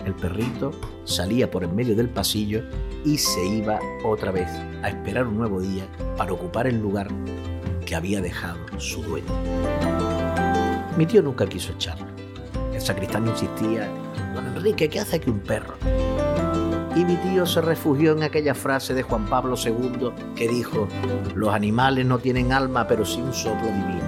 El 0.06 0.16
perrito 0.16 0.72
salía 1.06 1.50
por 1.50 1.64
en 1.64 1.76
medio 1.76 1.96
del 1.96 2.10
pasillo 2.10 2.64
y 3.06 3.18
se 3.18 3.46
iba 3.46 3.80
otra 4.04 4.32
vez 4.32 4.50
a 4.82 4.90
esperar 4.90 5.28
un 5.28 5.38
nuevo 5.38 5.62
día 5.62 5.88
para 6.18 6.34
ocupar 6.34 6.68
el 6.68 6.82
lugar 6.82 7.10
que 7.90 7.96
había 7.96 8.22
dejado 8.22 8.60
su 8.78 9.02
dueño. 9.02 9.26
Mi 10.96 11.08
tío 11.08 11.24
nunca 11.24 11.50
quiso 11.50 11.72
echarlo. 11.72 12.06
El 12.72 12.80
sacristán 12.80 13.28
insistía, 13.28 13.90
don 14.36 14.46
Enrique, 14.46 14.90
¿qué 14.90 15.00
hace 15.00 15.16
aquí 15.16 15.32
un 15.32 15.40
perro? 15.40 15.74
Y 16.96 17.04
mi 17.04 17.16
tío 17.16 17.48
se 17.48 17.62
refugió 17.62 18.12
en 18.12 18.22
aquella 18.22 18.54
frase 18.54 18.94
de 18.94 19.02
Juan 19.02 19.26
Pablo 19.26 19.56
II 19.58 20.12
que 20.36 20.48
dijo, 20.48 20.88
los 21.34 21.52
animales 21.52 22.06
no 22.06 22.20
tienen 22.20 22.54
alma, 22.54 22.88
pero 22.88 23.04
sí 23.06 23.22
un 23.22 23.34
soplo 23.34 23.66
divino. 23.66 24.04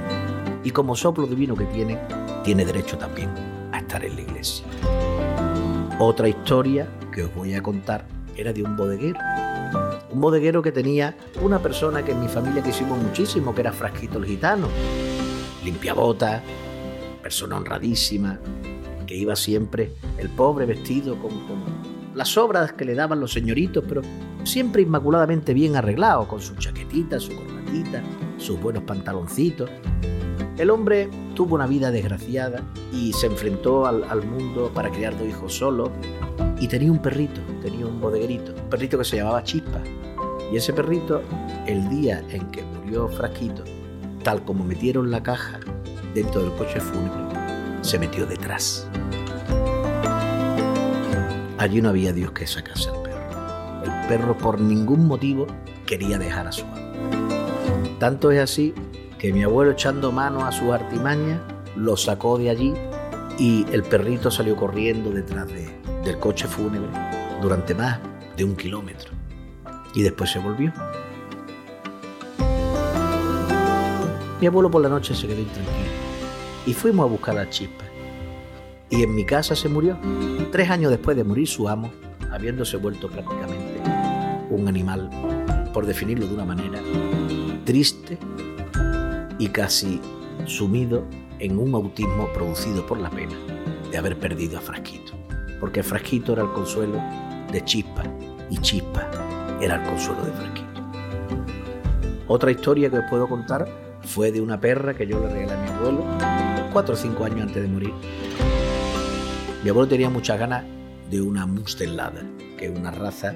Y 0.64 0.70
como 0.70 0.96
soplo 0.96 1.26
divino 1.26 1.56
que 1.56 1.66
tiene, 1.66 1.98
tiene 2.44 2.66
derecho 2.66 3.00
también 3.00 3.32
a 3.72 3.80
estar 3.80 4.06
en 4.06 4.16
la 4.16 4.22
iglesia. 4.22 4.64
Otra 5.98 6.30
historia 6.30 6.88
que 7.12 7.24
os 7.24 7.34
voy 7.34 7.56
a 7.56 7.64
contar 7.64 8.06
era 8.36 8.54
de 8.54 8.62
un 8.62 8.78
bodeguero 8.78 9.20
un 10.12 10.22
bodeguero 10.22 10.62
que 10.62 10.72
tenía 10.72 11.16
una 11.42 11.60
persona 11.60 12.04
que 12.04 12.12
en 12.12 12.20
mi 12.20 12.28
familia 12.28 12.62
quisimos 12.62 13.02
muchísimo, 13.02 13.54
que 13.56 13.62
era 13.62 13.72
Frasquito 13.72 14.18
el 14.18 14.26
Gitano. 14.26 14.68
Limpia 15.64 15.94
bota, 15.94 16.42
persona 17.22 17.58
honradísima, 17.58 18.40
que 19.08 19.16
iba 19.16 19.36
siempre 19.36 19.94
el 20.18 20.30
pobre 20.30 20.66
vestido 20.66 21.18
con, 21.20 21.32
las 22.16 22.38
obras 22.38 22.74
que 22.74 22.84
le 22.84 22.94
daban 22.94 23.20
los 23.20 23.32
señoritos, 23.32 23.84
pero 23.88 24.02
siempre 24.44 24.82
inmaculadamente 24.82 25.54
bien 25.54 25.76
arreglado, 25.76 26.28
con 26.28 26.42
su 26.42 26.56
chaquetita, 26.56 27.20
su 27.20 27.34
corbatita, 27.36 28.02
sus 28.38 28.60
buenos 28.60 28.84
pantaloncitos. 28.84 29.70
El 30.62 30.70
hombre 30.70 31.10
tuvo 31.34 31.56
una 31.56 31.66
vida 31.66 31.90
desgraciada 31.90 32.62
y 32.94 33.14
se 33.14 33.26
enfrentó 33.26 33.88
al, 33.88 34.24
mundo 34.24 34.70
para 34.72 34.92
criar 34.92 35.18
dos 35.18 35.28
hijos 35.28 35.56
solos 35.56 35.90
y 36.60 36.68
tenía 36.68 36.92
un 36.92 37.02
perrito, 37.02 37.42
tenía 37.64 37.88
un 37.88 38.00
bodeguerito, 38.00 38.54
un 38.54 38.70
perrito 38.70 39.00
que 39.00 39.04
se 39.04 39.18
llamaba 39.18 39.44
Chispa, 39.44 39.82
y 40.54 40.58
ese 40.58 40.72
perrito, 40.72 41.24
el 41.66 41.90
día 41.90 42.24
en 42.30 42.46
que 42.52 42.62
murió 42.62 43.08
Frasquito, 43.08 43.64
tal 44.24 44.46
como 44.46 44.64
metieron 44.64 45.10
la 45.10 45.24
caja 45.24 45.60
dentro 46.14 46.44
del 46.44 46.54
coche 46.54 46.80
fúnebre, 46.80 47.36
se 47.82 47.98
metió 47.98 48.28
detrás. 48.28 48.88
Allí 51.58 51.82
no 51.82 51.90
había 51.90 52.14
Dios 52.14 52.34
que 52.34 52.46
sacase 52.46 52.90
al 52.90 53.02
perro. 53.02 53.84
El 53.84 54.08
perro 54.08 54.38
por 54.38 54.62
ningún 54.62 55.08
motivo 55.08 55.48
quería 55.88 56.20
dejar 56.20 56.46
a 56.46 56.52
su 56.52 56.66
amo. 56.66 57.98
Tanto 57.98 58.30
es 58.30 58.40
así 58.40 58.76
que 59.22 59.32
mi 59.32 59.44
abuelo 59.44 59.74
echando 59.74 60.12
mano 60.12 60.44
a 60.44 60.52
su 60.52 60.74
artimaña 60.74 61.40
lo 61.76 61.96
sacó 61.96 62.40
de 62.40 62.50
allí 62.50 62.74
y 63.38 63.68
el 63.72 63.84
perrito 63.84 64.32
salió 64.32 64.56
corriendo 64.56 65.12
detrás 65.12 65.48
del 65.48 66.18
coche 66.18 66.48
fúnebre 66.48 66.90
durante 67.40 67.76
más 67.76 68.00
de 68.36 68.44
un 68.44 68.56
kilómetro 68.56 69.12
y 69.94 70.02
después 70.02 70.32
se 70.32 70.40
volvió. 70.40 70.74
Mi 74.40 74.48
abuelo 74.48 74.72
por 74.72 74.82
la 74.82 74.90
noche 74.90 75.14
se 75.14 75.28
quedó 75.28 75.40
intranquilo 75.40 75.92
y 76.66 76.74
fuimos 76.74 77.06
a 77.06 77.12
buscar 77.12 77.38
a 77.38 77.48
Chispa. 77.48 77.86
Y 78.90 79.04
en 79.04 79.14
mi 79.14 79.24
casa 79.24 79.56
se 79.56 79.70
murió, 79.70 80.00
tres 80.52 80.68
años 80.72 80.90
después 80.90 81.16
de 81.16 81.24
morir 81.24 81.48
su 81.48 81.70
amo, 81.70 81.92
habiéndose 82.32 82.76
vuelto 82.78 83.08
prácticamente 83.08 83.84
un 84.50 84.68
animal, 84.68 85.12
por 85.72 85.86
definirlo 85.86 86.26
de 86.26 86.34
una 86.34 86.46
manera, 86.46 86.80
triste 87.66 88.18
y 89.42 89.48
casi 89.48 90.00
sumido 90.46 91.04
en 91.40 91.58
un 91.58 91.74
autismo 91.74 92.32
producido 92.32 92.86
por 92.86 93.00
la 93.00 93.10
pena 93.10 93.34
de 93.90 93.98
haber 93.98 94.20
perdido 94.20 94.60
a 94.60 94.62
Frasquito. 94.62 95.14
Porque 95.60 95.82
Frasquito 95.82 96.34
era 96.34 96.44
el 96.44 96.52
consuelo 96.52 97.02
de 97.52 97.66
Chispa 97.66 98.04
y 98.52 98.58
Chispa 98.60 99.10
era 99.60 99.78
el 99.78 99.90
consuelo 99.90 100.24
de 100.26 100.32
Frasquito. 100.32 100.82
Otra 102.28 102.52
historia 102.52 102.92
que 102.92 103.00
os 103.00 103.06
puedo 103.10 103.28
contar 103.28 103.68
fue 104.04 104.32
de 104.32 104.42
una 104.42 104.62
perra 104.62 104.94
que 104.94 105.08
yo 105.08 105.20
le 105.20 105.34
regalé 105.34 105.54
a 105.54 105.58
mi 105.58 105.70
abuelo 105.70 106.06
cuatro 106.72 106.94
o 106.94 106.98
cinco 106.98 107.26
años 107.26 107.42
antes 107.42 107.64
de 107.64 107.68
morir. 107.68 107.94
Mi 109.64 109.72
abuelo 109.72 109.90
tenía 109.90 110.12
muchas 110.12 110.38
ganas 110.38 110.66
de 111.10 111.20
una 111.20 111.48
Mustang 111.48 111.98
que 112.58 112.68
es 112.68 112.78
una 112.78 112.92
raza, 112.92 113.34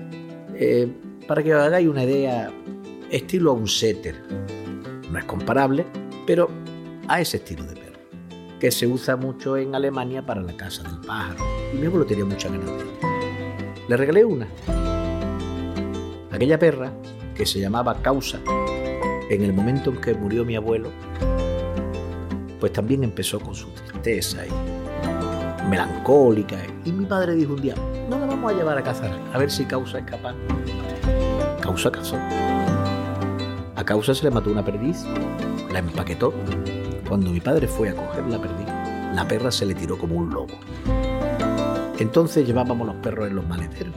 eh, 0.54 0.88
para 1.28 1.42
que 1.42 1.56
os 1.56 1.64
hagáis 1.64 1.88
una 1.88 2.04
idea, 2.04 2.52
estilo 3.10 3.50
a 3.50 3.54
un 3.56 3.68
setter. 3.68 4.16
No 5.16 5.20
es 5.22 5.26
comparable, 5.28 5.86
pero 6.28 6.50
a 7.08 7.22
ese 7.22 7.38
estilo 7.38 7.64
de 7.64 7.74
perro, 7.74 8.02
que 8.60 8.70
se 8.70 8.86
usa 8.86 9.16
mucho 9.16 9.56
en 9.56 9.74
Alemania 9.74 10.26
para 10.26 10.42
la 10.42 10.52
casa 10.58 10.84
del 10.84 11.00
pájaro. 11.08 11.42
Y 11.74 11.78
mi 11.78 11.86
abuelo 11.86 12.06
tenía 12.06 12.26
muchas 12.26 12.52
ganas 12.52 12.68
de 12.68 12.74
ella. 12.74 13.86
Le 13.88 13.96
regalé 13.96 14.26
una 14.26 14.46
Aquella 16.34 16.60
perra, 16.60 16.92
que 17.34 17.46
se 17.46 17.62
llamaba 17.62 18.02
Causa, 18.02 18.42
en 19.30 19.42
el 19.42 19.54
momento 19.54 19.90
en 19.90 20.02
que 20.02 20.14
murió 20.16 20.44
mi 20.44 20.58
abuelo, 20.58 20.92
pues 22.60 22.74
también 22.74 23.06
empezó 23.06 23.40
con 23.40 23.56
su 23.56 23.70
tristeza 23.70 24.46
y 24.46 25.70
melancólica. 25.70 26.58
Y 26.84 26.92
mi 26.92 27.06
padre 27.06 27.36
dijo 27.36 27.54
un 27.54 27.62
día, 27.62 27.76
no 28.10 28.20
la 28.20 28.26
vamos 28.26 28.52
a 28.52 28.58
llevar 28.58 28.78
a 28.78 28.84
cazar, 28.84 29.18
a 29.34 29.38
ver 29.38 29.50
si 29.50 29.64
Causa 29.64 30.00
es 30.00 30.04
capaz. 30.04 30.36
Causa 31.62 31.90
cazó. 31.90 32.18
A 33.76 33.84
causa 33.84 34.16
se 34.16 34.24
le 34.24 34.32
mató 34.32 34.50
una 34.50 34.64
perdiz, 34.64 35.04
la 35.72 35.80
empaquetó. 35.80 36.34
Cuando 37.08 37.30
mi 37.30 37.42
padre 37.42 37.68
fue 37.68 37.90
a 37.90 37.96
coger 37.96 38.26
la 38.28 38.40
perdiz, 38.40 38.68
la 39.14 39.28
perra 39.28 39.52
se 39.52 39.66
le 39.66 39.76
tiró 39.76 39.98
como 39.98 40.16
un 40.16 40.30
lobo. 40.30 40.54
Entonces 42.00 42.48
llevábamos 42.48 42.88
los 42.88 42.96
perros 42.98 43.28
en 43.28 43.36
los 43.36 43.46
maleteros. 43.46 43.94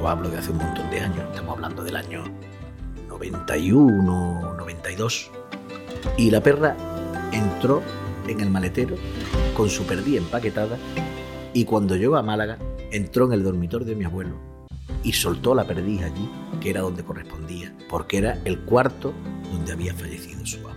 Os 0.00 0.06
hablo 0.06 0.28
de 0.28 0.38
hace 0.38 0.50
un 0.50 0.58
montón 0.58 0.90
de 0.90 1.00
años, 1.00 1.24
estamos 1.30 1.54
hablando 1.54 1.84
del 1.84 1.96
año 1.96 2.24
91, 3.08 4.54
92. 4.58 5.30
Y 6.16 6.30
la 6.30 6.42
perra 6.42 6.76
entró 7.32 7.82
en 8.26 8.40
el 8.40 8.50
maletero 8.50 8.96
con 9.56 9.68
su 9.70 9.84
perdiz 9.84 10.18
empaquetada 10.18 10.76
y 11.52 11.64
cuando 11.64 11.94
llegó 11.94 12.16
a 12.16 12.22
Málaga 12.22 12.58
entró 12.90 13.26
en 13.26 13.32
el 13.34 13.44
dormitorio 13.44 13.86
de 13.86 13.94
mi 13.94 14.04
abuelo 14.04 14.53
y 15.04 15.12
soltó 15.12 15.54
la 15.54 15.66
perdiz 15.66 16.02
allí, 16.02 16.28
que 16.60 16.70
era 16.70 16.80
donde 16.80 17.04
correspondía, 17.04 17.72
porque 17.88 18.18
era 18.18 18.38
el 18.44 18.60
cuarto 18.60 19.12
donde 19.52 19.72
había 19.72 19.94
fallecido 19.94 20.44
su 20.44 20.58
amo. 20.66 20.74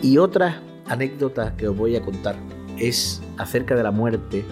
Y 0.00 0.18
otra 0.18 0.62
anécdota 0.86 1.56
que 1.56 1.68
os 1.68 1.76
voy 1.76 1.96
a 1.96 2.02
contar 2.02 2.36
es 2.78 3.20
acerca 3.38 3.74
de 3.74 3.82
la 3.82 3.90
muerte. 3.90 4.44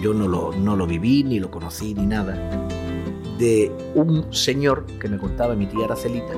Yo 0.00 0.14
no 0.14 0.26
lo, 0.28 0.52
no 0.52 0.76
lo 0.76 0.86
viví, 0.86 1.24
ni 1.24 1.40
lo 1.40 1.50
conocí, 1.50 1.94
ni 1.94 2.06
nada. 2.06 2.34
De 3.38 3.70
un 3.94 4.32
señor 4.32 4.86
que 4.98 5.08
me 5.08 5.18
contaba 5.18 5.54
mi 5.54 5.66
tía 5.66 5.84
Aracelita, 5.84 6.32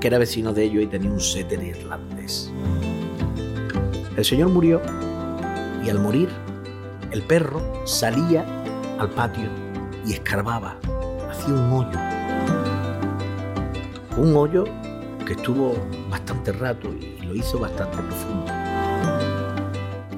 que 0.00 0.06
era 0.08 0.18
vecino 0.18 0.52
de 0.52 0.64
ellos 0.64 0.82
y 0.82 0.86
tenía 0.86 1.10
un 1.10 1.20
setter 1.20 1.62
irlandés. 1.62 2.50
El 4.16 4.24
señor 4.24 4.48
murió 4.48 4.80
y 5.84 5.90
al 5.90 6.00
morir 6.00 6.28
el 7.16 7.22
perro 7.22 7.62
salía 7.86 8.44
al 8.98 9.08
patio 9.08 9.48
y 10.04 10.12
escarbaba, 10.12 10.76
hacía 11.30 11.54
un 11.54 11.72
hoyo. 11.72 11.98
Un 14.18 14.36
hoyo 14.36 14.64
que 15.24 15.32
estuvo 15.32 15.74
bastante 16.10 16.52
rato 16.52 16.92
y 16.92 17.18
lo 17.22 17.34
hizo 17.34 17.58
bastante 17.58 17.96
profundo. 17.96 18.52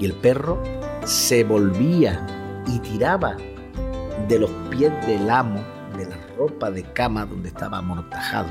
Y 0.01 0.07
el 0.07 0.13
perro 0.15 0.61
se 1.05 1.45
volvía 1.45 2.27
y 2.67 2.81
tiraba 2.81 3.37
de 4.27 4.41
los 4.41 4.51
pies 4.69 4.91
del 5.07 5.31
amo, 5.31 5.63
de 5.97 6.05
la 6.05 6.17
ropa 6.37 6.69
de 6.73 6.83
cama 6.83 7.25
donde 7.27 7.51
estaba 7.51 7.79
amortajado, 7.79 8.49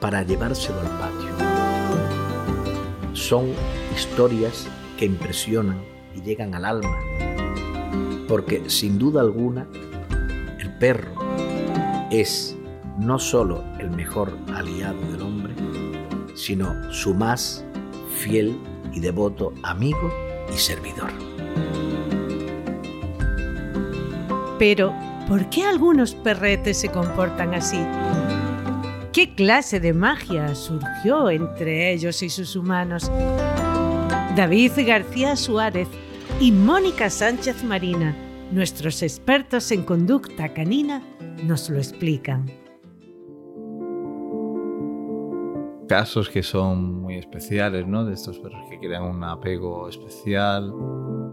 para 0.00 0.24
llevárselo 0.24 0.80
al 0.80 0.88
patio. 0.98 1.30
Son 3.12 3.52
historias 3.94 4.66
que 4.98 5.04
impresionan 5.04 5.78
llegan 6.20 6.54
al 6.54 6.64
alma, 6.64 6.98
porque 8.28 8.68
sin 8.68 8.98
duda 8.98 9.20
alguna 9.20 9.66
el 10.58 10.72
perro 10.78 11.10
es 12.10 12.56
no 12.98 13.18
solo 13.18 13.64
el 13.78 13.90
mejor 13.90 14.36
aliado 14.54 15.00
del 15.12 15.22
hombre, 15.22 15.54
sino 16.34 16.92
su 16.92 17.14
más 17.14 17.64
fiel 18.10 18.58
y 18.92 19.00
devoto 19.00 19.52
amigo 19.62 20.12
y 20.52 20.58
servidor. 20.58 21.10
Pero, 24.58 24.92
¿por 25.28 25.48
qué 25.50 25.64
algunos 25.64 26.14
perretes 26.14 26.78
se 26.78 26.88
comportan 26.88 27.54
así? 27.54 27.78
¿Qué 29.12 29.34
clase 29.34 29.80
de 29.80 29.92
magia 29.92 30.54
surgió 30.54 31.30
entre 31.30 31.92
ellos 31.92 32.22
y 32.22 32.28
sus 32.28 32.56
humanos? 32.56 33.10
David 34.36 34.72
García 34.86 35.36
Suárez 35.36 35.88
y 36.40 36.52
Mónica 36.52 37.10
Sánchez 37.10 37.64
Marina, 37.64 38.14
nuestros 38.52 39.02
expertos 39.02 39.72
en 39.72 39.82
conducta 39.82 40.54
canina, 40.54 41.02
nos 41.44 41.68
lo 41.68 41.78
explican. 41.78 42.46
Casos 45.88 46.30
que 46.30 46.44
son 46.44 47.00
muy 47.00 47.16
especiales, 47.16 47.88
¿no? 47.88 48.04
De 48.04 48.14
estos 48.14 48.38
perros 48.38 48.60
que 48.70 48.78
crean 48.78 49.02
un 49.02 49.24
apego 49.24 49.88
especial 49.88 50.72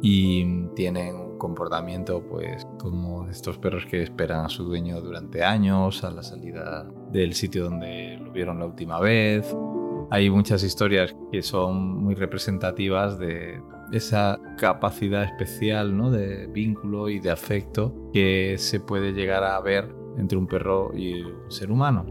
y 0.01 0.65
tienen 0.75 1.15
un 1.15 1.37
comportamiento, 1.37 2.23
pues, 2.27 2.65
como 2.79 3.27
estos 3.27 3.59
perros 3.59 3.85
que 3.85 4.01
esperan 4.01 4.45
a 4.45 4.49
su 4.49 4.63
dueño 4.63 5.01
durante 5.01 5.43
años, 5.43 6.03
a 6.03 6.09
la 6.09 6.23
salida 6.23 6.89
del 7.11 7.35
sitio 7.35 7.65
donde 7.65 8.17
lo 8.23 8.31
vieron 8.31 8.57
la 8.57 8.65
última 8.65 8.99
vez. 8.99 9.55
Hay 10.09 10.31
muchas 10.31 10.63
historias 10.63 11.15
que 11.31 11.43
son 11.43 11.97
muy 12.03 12.15
representativas 12.15 13.19
de, 13.19 13.59
esa 13.91 14.39
capacidad 14.57 15.23
especial 15.23 15.95
¿no? 15.95 16.11
de 16.11 16.47
vínculo 16.47 17.09
y 17.09 17.19
de 17.19 17.31
afecto 17.31 18.09
que 18.13 18.55
se 18.57 18.79
puede 18.79 19.13
llegar 19.13 19.43
a 19.43 19.59
ver 19.61 19.93
entre 20.17 20.37
un 20.37 20.47
perro 20.47 20.91
y 20.95 21.21
un 21.21 21.51
ser 21.51 21.71
humano. 21.71 22.05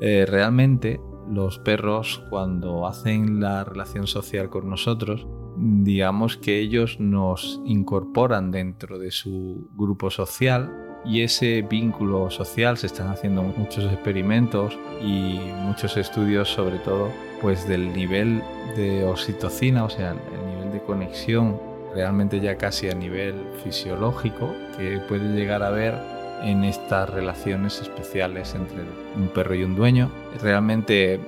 Eh, 0.00 0.26
realmente 0.26 1.00
los 1.28 1.58
perros 1.58 2.22
cuando 2.30 2.86
hacen 2.86 3.40
la 3.40 3.64
relación 3.64 4.06
social 4.06 4.50
con 4.50 4.68
nosotros, 4.68 5.26
digamos 5.56 6.36
que 6.36 6.58
ellos 6.58 6.98
nos 6.98 7.60
incorporan 7.64 8.50
dentro 8.50 8.98
de 8.98 9.10
su 9.10 9.68
grupo 9.76 10.10
social 10.10 10.70
y 11.04 11.22
ese 11.22 11.62
vínculo 11.62 12.30
social 12.30 12.76
se 12.78 12.86
están 12.86 13.08
haciendo 13.08 13.42
muchos 13.42 13.84
experimentos 13.92 14.78
y 15.02 15.38
muchos 15.62 15.96
estudios 15.96 16.48
sobre 16.48 16.78
todo 16.78 17.10
pues 17.40 17.66
del 17.66 17.92
nivel 17.92 18.40
de 18.76 19.04
oxitocina, 19.04 19.84
o 19.84 19.90
sea, 19.90 20.12
el 20.12 20.51
conexión 20.92 21.58
realmente 21.94 22.38
ya 22.40 22.56
casi 22.58 22.90
a 22.90 22.94
nivel 22.94 23.34
fisiológico 23.64 24.54
que 24.76 24.98
puede 25.08 25.34
llegar 25.34 25.62
a 25.62 25.70
ver 25.70 25.94
en 26.42 26.64
estas 26.64 27.08
relaciones 27.08 27.80
especiales 27.80 28.54
entre 28.54 28.82
un 29.16 29.28
perro 29.28 29.54
y 29.54 29.64
un 29.64 29.74
dueño. 29.74 30.10
Realmente 30.42 31.18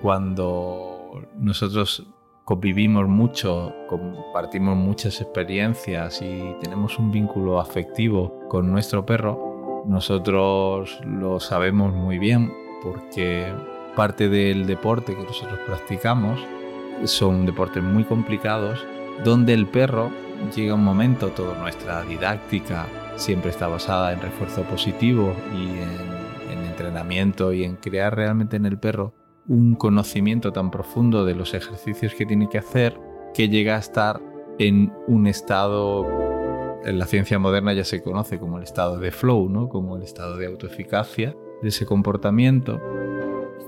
cuando 0.00 1.22
nosotros 1.38 2.04
convivimos 2.44 3.06
mucho, 3.06 3.72
compartimos 3.88 4.76
muchas 4.76 5.20
experiencias 5.20 6.20
y 6.20 6.56
tenemos 6.60 6.98
un 6.98 7.12
vínculo 7.12 7.60
afectivo 7.60 8.48
con 8.48 8.72
nuestro 8.72 9.06
perro, 9.06 9.84
nosotros 9.86 11.00
lo 11.04 11.38
sabemos 11.38 11.92
muy 11.94 12.18
bien 12.18 12.52
porque 12.82 13.52
parte 13.94 14.28
del 14.28 14.66
deporte 14.66 15.14
que 15.14 15.22
nosotros 15.22 15.60
practicamos 15.66 16.40
son 17.04 17.46
deportes 17.46 17.82
muy 17.82 18.04
complicados 18.04 18.84
donde 19.24 19.54
el 19.54 19.66
perro 19.66 20.10
llega 20.54 20.74
un 20.74 20.84
momento, 20.84 21.28
toda 21.28 21.58
nuestra 21.58 22.02
didáctica 22.02 22.86
siempre 23.16 23.50
está 23.50 23.68
basada 23.68 24.12
en 24.12 24.20
refuerzo 24.20 24.62
positivo 24.64 25.34
y 25.54 25.66
en, 25.66 26.58
en 26.58 26.64
entrenamiento 26.66 27.52
y 27.52 27.64
en 27.64 27.76
crear 27.76 28.16
realmente 28.16 28.56
en 28.56 28.66
el 28.66 28.78
perro 28.78 29.14
un 29.46 29.74
conocimiento 29.74 30.52
tan 30.52 30.70
profundo 30.70 31.24
de 31.24 31.34
los 31.34 31.54
ejercicios 31.54 32.14
que 32.14 32.26
tiene 32.26 32.48
que 32.48 32.58
hacer 32.58 32.98
que 33.34 33.48
llega 33.48 33.76
a 33.76 33.78
estar 33.78 34.20
en 34.58 34.92
un 35.06 35.26
estado, 35.26 36.06
en 36.84 36.98
la 36.98 37.06
ciencia 37.06 37.38
moderna 37.38 37.72
ya 37.72 37.84
se 37.84 38.02
conoce 38.02 38.38
como 38.38 38.58
el 38.58 38.64
estado 38.64 38.98
de 38.98 39.10
flow, 39.10 39.48
¿no? 39.48 39.68
como 39.68 39.96
el 39.96 40.02
estado 40.02 40.36
de 40.36 40.46
autoeficacia 40.46 41.34
de 41.62 41.68
ese 41.68 41.86
comportamiento. 41.86 42.80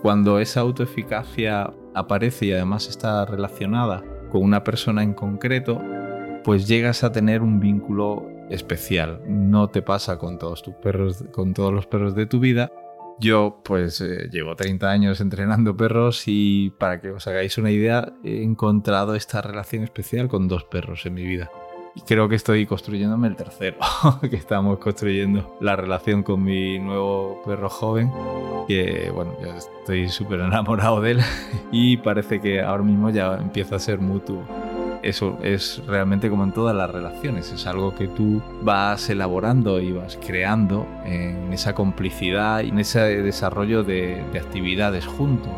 Cuando 0.02 0.38
esa 0.38 0.61
autoeficacia 0.61 1.72
aparece 1.94 2.46
y 2.46 2.52
además 2.52 2.88
está 2.88 3.24
relacionada 3.24 4.04
con 4.35 4.42
una 4.42 4.64
persona 4.64 5.05
en 5.05 5.14
concreto, 5.14 5.81
pues 6.42 6.66
llegas 6.66 7.05
a 7.05 7.12
tener 7.12 7.40
un 7.40 7.61
vínculo 7.61 8.29
especial. 8.51 9.20
No 9.29 9.70
te 9.70 9.81
pasa 9.81 10.18
con 10.18 10.40
todos 10.40 10.61
tus 10.61 10.75
perros, 10.75 11.25
con 11.31 11.55
todos 11.55 11.73
los 11.73 11.87
perros 11.87 12.16
de 12.16 12.27
tu 12.27 12.40
vida. 12.40 12.73
Yo 13.20 13.61
pues 13.62 14.01
eh, 14.01 14.29
llevo 14.33 14.57
30 14.57 14.90
años 14.90 15.20
entrenando 15.20 15.77
perros 15.77 16.25
y 16.27 16.70
para 16.81 17.01
que 17.01 17.12
os 17.12 17.29
hagáis 17.29 17.59
una 17.59 17.70
idea 17.70 18.12
he 18.25 18.42
encontrado 18.42 19.14
esta 19.14 19.40
relación 19.40 19.85
especial 19.85 20.27
con 20.27 20.49
dos 20.49 20.64
perros 20.64 21.07
en 21.07 21.14
mi 21.14 21.25
vida. 21.25 21.49
Y 21.96 22.00
creo 22.00 22.28
que 22.28 22.35
estoy 22.35 22.66
construyéndome 22.66 23.28
el 23.28 23.37
tercero, 23.37 23.78
que 24.20 24.35
estamos 24.35 24.78
construyendo 24.78 25.57
la 25.61 25.76
relación 25.76 26.24
con 26.24 26.42
mi 26.42 26.78
nuevo 26.80 27.40
perro 27.46 27.68
joven, 27.68 28.11
que 28.66 29.12
bueno, 29.14 29.37
ya 29.40 29.57
estoy 29.57 30.09
súper 30.09 30.40
enamorado 30.40 31.00
de 31.00 31.12
él 31.12 31.20
y 31.72 31.96
parece 31.98 32.40
que 32.40 32.61
ahora 32.61 32.83
mismo 32.83 33.11
ya 33.11 33.35
empieza 33.35 33.76
a 33.76 33.78
ser 33.78 34.00
mutuo. 34.00 34.42
Eso 35.02 35.38
es 35.42 35.83
realmente 35.87 36.30
como 36.30 36.44
en 36.44 36.52
todas 36.52 36.74
las 36.74 36.90
relaciones, 36.90 37.52
es 37.52 37.66
algo 37.66 37.94
que 37.94 38.09
tú 38.09 38.42
vas 38.62 39.09
elaborando 39.11 39.78
y 39.78 39.92
vas 39.92 40.18
creando 40.24 40.87
en 41.04 41.52
esa 41.52 41.74
complicidad 41.74 42.62
y 42.62 42.70
en 42.70 42.78
ese 42.78 43.00
desarrollo 43.22 43.85
de, 43.85 44.24
de 44.33 44.38
actividades 44.40 45.07
juntos. 45.07 45.52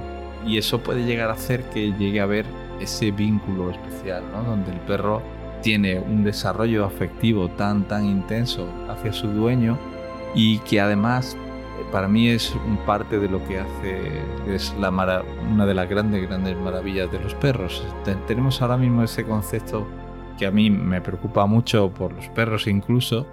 Y 0.45 0.59
eso 0.59 0.81
puede 0.81 1.05
llegar 1.05 1.31
a 1.31 1.35
hacer 1.35 1.63
que 1.71 1.93
llegue 1.93 2.21
a 2.21 2.25
haber 2.25 2.45
ese 2.81 3.11
vínculo 3.11 3.71
especial, 3.71 4.25
¿no? 4.33 4.43
donde 4.43 4.73
el 4.73 4.81
perro 4.81 5.23
tiene 5.67 5.99
un 5.99 6.23
desarrollo 6.23 6.85
afectivo 6.85 7.49
tan 7.49 7.89
tan 7.89 8.05
intenso 8.05 8.69
hacia 8.89 9.13
su 9.13 9.27
dueño 9.27 9.77
y 10.33 10.61
que 10.61 10.81
además 10.81 11.37
para 11.91 12.07
mí 12.07 12.29
es 12.29 12.55
un 12.69 12.77
parte 12.87 13.19
de 13.19 13.29
lo 13.29 13.45
que 13.49 13.59
hace 13.59 14.23
es 14.47 14.73
la 14.79 14.91
una 14.91 15.67
de 15.67 15.75
las 15.75 15.89
grandes 15.89 16.23
grandes 16.29 16.57
maravillas 16.57 17.11
de 17.11 17.19
los 17.19 17.35
perros. 17.35 17.85
Tenemos 18.29 18.63
ahora 18.63 18.77
mismo 18.77 19.03
ese 19.03 19.25
concepto 19.25 19.89
que 20.39 20.47
a 20.47 20.53
mí 20.53 20.71
me 20.71 21.01
preocupa 21.01 21.47
mucho 21.47 21.91
por 21.93 22.13
los 22.13 22.29
perros 22.29 22.69
incluso 22.69 23.27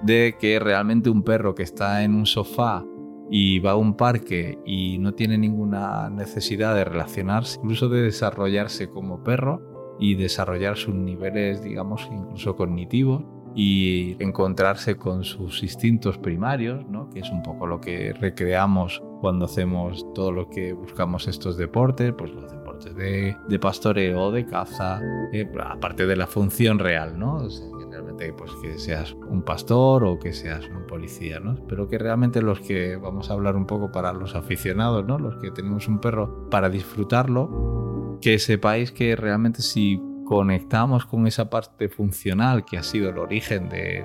de 0.00 0.36
que 0.40 0.58
realmente 0.58 1.10
un 1.10 1.22
perro 1.22 1.54
que 1.54 1.64
está 1.64 2.02
en 2.02 2.14
un 2.14 2.24
sofá 2.24 2.82
y 3.30 3.58
va 3.58 3.72
a 3.72 3.76
un 3.76 3.94
parque 3.94 4.58
y 4.64 4.96
no 5.00 5.12
tiene 5.12 5.36
ninguna 5.36 6.08
necesidad 6.08 6.74
de 6.74 6.84
relacionarse, 6.84 7.58
incluso 7.62 7.90
de 7.90 8.00
desarrollarse 8.00 8.88
como 8.88 9.22
perro 9.22 9.73
y 9.98 10.14
desarrollar 10.14 10.76
sus 10.76 10.94
niveles, 10.94 11.62
digamos, 11.62 12.08
incluso 12.12 12.56
cognitivos 12.56 13.22
y 13.54 14.16
encontrarse 14.18 14.96
con 14.96 15.22
sus 15.22 15.62
instintos 15.62 16.18
primarios, 16.18 16.84
¿no? 16.88 17.08
que 17.10 17.20
es 17.20 17.30
un 17.30 17.42
poco 17.42 17.66
lo 17.66 17.80
que 17.80 18.12
recreamos 18.12 19.00
cuando 19.20 19.44
hacemos 19.44 20.04
todo 20.12 20.32
lo 20.32 20.50
que 20.50 20.72
buscamos 20.72 21.28
estos 21.28 21.56
deportes, 21.56 22.12
pues 22.18 22.32
los 22.32 22.50
deportes 22.50 22.96
de, 22.96 23.36
de 23.48 23.58
pastoreo, 23.60 24.24
o 24.24 24.32
de 24.32 24.44
caza, 24.44 25.00
eh, 25.32 25.48
aparte 25.64 26.04
de 26.04 26.16
la 26.16 26.26
función 26.26 26.80
real, 26.80 27.16
¿no? 27.16 27.48
realmente 27.94 28.32
pues 28.32 28.50
que 28.60 28.76
seas 28.76 29.12
un 29.12 29.42
pastor 29.42 30.02
o 30.04 30.18
que 30.18 30.32
seas 30.32 30.68
un 30.68 30.84
policía, 30.86 31.38
¿no? 31.38 31.54
Pero 31.68 31.86
que 31.86 31.96
realmente 31.96 32.42
los 32.42 32.58
que 32.58 32.96
vamos 32.96 33.30
a 33.30 33.34
hablar 33.34 33.54
un 33.54 33.66
poco 33.66 33.92
para 33.92 34.12
los 34.12 34.34
aficionados, 34.34 35.06
¿no? 35.06 35.16
Los 35.16 35.36
que 35.36 35.52
tenemos 35.52 35.86
un 35.86 36.00
perro 36.00 36.50
para 36.50 36.68
disfrutarlo, 36.68 37.93
que 38.20 38.38
sepáis 38.38 38.92
que 38.92 39.16
realmente 39.16 39.62
si 39.62 40.00
conectamos 40.24 41.06
con 41.06 41.26
esa 41.26 41.50
parte 41.50 41.88
funcional 41.88 42.64
que 42.64 42.78
ha 42.78 42.82
sido 42.82 43.10
el 43.10 43.18
origen 43.18 43.68
de, 43.68 44.04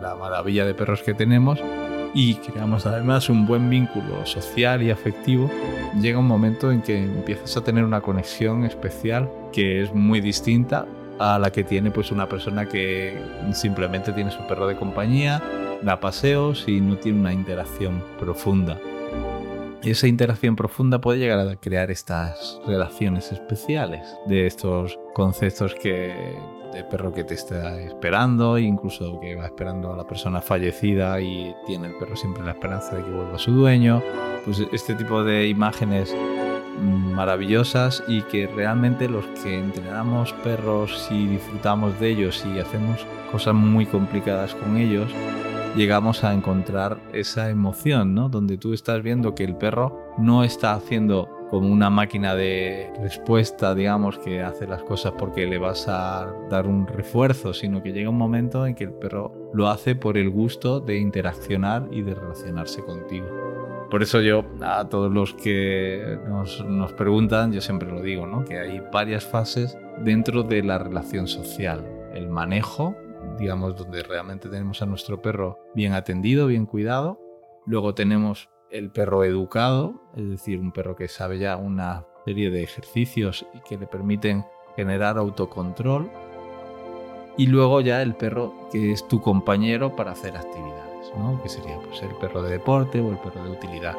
la 0.00 0.14
maravilla 0.14 0.64
de 0.64 0.74
perros 0.74 1.02
que 1.02 1.14
tenemos 1.14 1.60
y 2.14 2.34
creamos 2.36 2.86
además 2.86 3.28
un 3.28 3.46
buen 3.46 3.68
vínculo 3.68 4.24
social 4.24 4.82
y 4.82 4.90
afectivo, 4.90 5.50
llega 6.00 6.18
un 6.18 6.26
momento 6.26 6.72
en 6.72 6.80
que 6.80 7.04
empiezas 7.04 7.56
a 7.56 7.64
tener 7.64 7.84
una 7.84 8.00
conexión 8.00 8.64
especial 8.64 9.28
que 9.52 9.82
es 9.82 9.92
muy 9.92 10.20
distinta 10.20 10.86
a 11.18 11.38
la 11.38 11.50
que 11.50 11.64
tiene 11.64 11.90
pues 11.90 12.10
una 12.12 12.28
persona 12.28 12.68
que 12.68 13.18
simplemente 13.52 14.12
tiene 14.12 14.30
su 14.30 14.46
perro 14.46 14.66
de 14.66 14.76
compañía, 14.76 15.42
da 15.82 16.00
paseos 16.00 16.64
y 16.68 16.80
no 16.80 16.96
tiene 16.96 17.20
una 17.20 17.32
interacción 17.32 18.02
profunda. 18.18 18.78
Y 19.86 19.90
esa 19.90 20.08
interacción 20.08 20.56
profunda 20.56 21.00
puede 21.00 21.20
llegar 21.20 21.38
a 21.38 21.54
crear 21.54 21.92
estas 21.92 22.60
relaciones 22.66 23.30
especiales 23.30 24.04
de 24.26 24.48
estos 24.48 24.98
conceptos 25.14 25.76
que 25.76 26.12
de 26.72 26.82
perro 26.90 27.12
que 27.12 27.22
te 27.22 27.34
está 27.34 27.80
esperando, 27.80 28.58
incluso 28.58 29.20
que 29.20 29.36
va 29.36 29.46
esperando 29.46 29.92
a 29.92 29.96
la 29.96 30.04
persona 30.04 30.40
fallecida 30.40 31.20
y 31.20 31.54
tiene 31.68 31.86
el 31.86 31.94
perro 31.98 32.16
siempre 32.16 32.42
la 32.42 32.50
esperanza 32.50 32.96
de 32.96 33.04
que 33.04 33.10
vuelva 33.12 33.38
su 33.38 33.52
dueño. 33.52 34.02
Pues 34.44 34.60
este 34.72 34.96
tipo 34.96 35.22
de 35.22 35.46
imágenes 35.46 36.12
maravillosas 36.80 38.02
y 38.08 38.22
que 38.22 38.48
realmente 38.48 39.08
los 39.08 39.24
que 39.40 39.56
entrenamos 39.56 40.32
perros 40.32 41.06
y 41.12 41.28
disfrutamos 41.28 42.00
de 42.00 42.08
ellos 42.08 42.44
y 42.44 42.58
hacemos 42.58 43.06
cosas 43.30 43.54
muy 43.54 43.86
complicadas 43.86 44.52
con 44.56 44.78
ellos, 44.78 45.12
llegamos 45.76 46.24
a 46.24 46.32
encontrar 46.32 46.98
esa 47.12 47.50
emoción, 47.50 48.14
¿no? 48.14 48.30
Donde 48.30 48.56
tú 48.56 48.72
estás 48.72 49.02
viendo 49.02 49.34
que 49.34 49.44
el 49.44 49.56
perro 49.56 50.14
no 50.16 50.42
está 50.42 50.72
haciendo 50.72 51.28
como 51.50 51.68
una 51.68 51.90
máquina 51.90 52.34
de 52.34 52.90
respuesta, 53.00 53.74
digamos, 53.74 54.18
que 54.18 54.42
hace 54.42 54.66
las 54.66 54.82
cosas 54.82 55.12
porque 55.18 55.46
le 55.46 55.58
vas 55.58 55.86
a 55.86 56.32
dar 56.50 56.66
un 56.66 56.86
refuerzo, 56.86 57.52
sino 57.52 57.82
que 57.82 57.92
llega 57.92 58.08
un 58.08 58.18
momento 58.18 58.66
en 58.66 58.74
que 58.74 58.84
el 58.84 58.92
perro 58.92 59.50
lo 59.52 59.68
hace 59.68 59.94
por 59.94 60.16
el 60.16 60.30
gusto 60.30 60.80
de 60.80 60.98
interaccionar 60.98 61.86
y 61.92 62.02
de 62.02 62.14
relacionarse 62.14 62.82
contigo. 62.82 63.26
Por 63.90 64.02
eso 64.02 64.20
yo 64.20 64.44
a 64.62 64.88
todos 64.88 65.12
los 65.12 65.34
que 65.34 66.18
nos, 66.26 66.64
nos, 66.64 66.92
preguntan, 66.94 67.52
yo 67.52 67.60
siempre 67.60 67.88
lo 67.88 68.02
digo, 68.02 68.26
¿no? 68.26 68.44
que 68.44 68.58
hay 68.58 68.82
varias 68.92 69.24
fases 69.24 69.78
dentro 70.02 70.42
de 70.42 70.62
la 70.62 70.78
relación 70.78 71.28
social. 71.28 71.86
El 72.12 72.28
manejo, 72.28 72.96
digamos, 73.38 73.76
donde 73.76 74.02
realmente 74.02 74.48
tenemos 74.48 74.82
a 74.82 74.86
nuestro 74.86 75.20
perro 75.22 75.58
bien 75.74 75.92
atendido, 75.92 76.46
bien 76.46 76.66
cuidado. 76.66 77.20
Luego 77.66 77.94
tenemos 77.94 78.48
el 78.70 78.90
perro 78.90 79.24
educado, 79.24 80.02
es 80.16 80.28
decir, 80.28 80.60
un 80.60 80.72
perro 80.72 80.96
que 80.96 81.08
sabe 81.08 81.38
ya 81.38 81.56
una 81.56 82.06
serie 82.24 82.50
de 82.50 82.62
ejercicios 82.62 83.46
y 83.54 83.60
que 83.60 83.78
le 83.78 83.86
permiten 83.86 84.44
generar 84.76 85.18
autocontrol. 85.18 86.10
Y 87.36 87.46
luego 87.46 87.80
ya 87.80 88.02
el 88.02 88.14
perro 88.14 88.68
que 88.72 88.92
es 88.92 89.06
tu 89.06 89.20
compañero 89.20 89.94
para 89.94 90.12
hacer 90.12 90.36
actividades 90.36 90.86
que 91.42 91.48
sería 91.48 91.78
pues, 91.78 92.02
el 92.02 92.14
perro 92.16 92.42
de 92.42 92.50
deporte 92.50 93.00
o 93.00 93.10
el 93.10 93.18
perro 93.18 93.44
de 93.44 93.50
utilidad, 93.50 93.94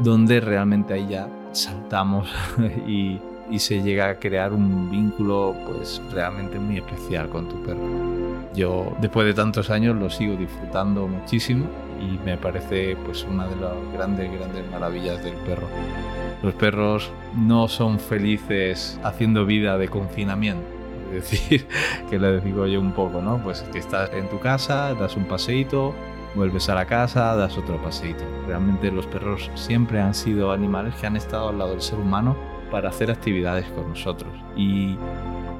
donde 0.00 0.40
realmente 0.40 0.94
ahí 0.94 1.06
ya 1.08 1.28
saltamos 1.52 2.28
y, 2.86 3.20
y, 3.50 3.58
se 3.58 3.82
llega 3.82 4.08
a 4.08 4.18
crear 4.18 4.52
un 4.52 4.90
vínculo 4.90 5.54
pues 5.66 6.00
realmente 6.10 6.58
muy 6.58 6.78
especial 6.78 7.28
con 7.28 7.48
tu 7.48 7.62
perro. 7.62 8.17
Yo 8.54 8.96
después 9.00 9.26
de 9.26 9.34
tantos 9.34 9.70
años 9.70 9.96
lo 9.96 10.10
sigo 10.10 10.36
disfrutando 10.36 11.06
muchísimo 11.06 11.66
y 12.00 12.18
me 12.24 12.36
parece 12.36 12.96
pues 13.04 13.24
una 13.24 13.46
de 13.46 13.56
las 13.56 13.74
grandes, 13.92 14.30
grandes 14.32 14.70
maravillas 14.70 15.22
del 15.22 15.34
perro. 15.34 15.68
Los 16.42 16.54
perros 16.54 17.10
no 17.36 17.68
son 17.68 17.98
felices 17.98 18.98
haciendo 19.02 19.44
vida 19.44 19.76
de 19.78 19.88
confinamiento. 19.88 20.64
Es 21.12 21.30
decir, 21.30 21.66
que 22.10 22.18
le 22.18 22.40
digo 22.40 22.66
yo 22.66 22.80
un 22.80 22.92
poco, 22.92 23.20
¿no? 23.20 23.38
Pues 23.38 23.62
que 23.72 23.78
estás 23.78 24.12
en 24.12 24.28
tu 24.28 24.38
casa, 24.38 24.94
das 24.94 25.16
un 25.16 25.24
paseíto, 25.24 25.94
vuelves 26.34 26.68
a 26.68 26.74
la 26.74 26.86
casa, 26.86 27.34
das 27.34 27.56
otro 27.58 27.82
paseito. 27.82 28.24
Realmente 28.46 28.90
los 28.90 29.06
perros 29.06 29.50
siempre 29.54 30.00
han 30.00 30.14
sido 30.14 30.52
animales 30.52 30.94
que 30.94 31.06
han 31.06 31.16
estado 31.16 31.48
al 31.48 31.58
lado 31.58 31.70
del 31.72 31.80
ser 31.80 31.98
humano 31.98 32.36
para 32.70 32.90
hacer 32.90 33.10
actividades 33.10 33.66
con 33.70 33.88
nosotros. 33.88 34.32
Y 34.56 34.96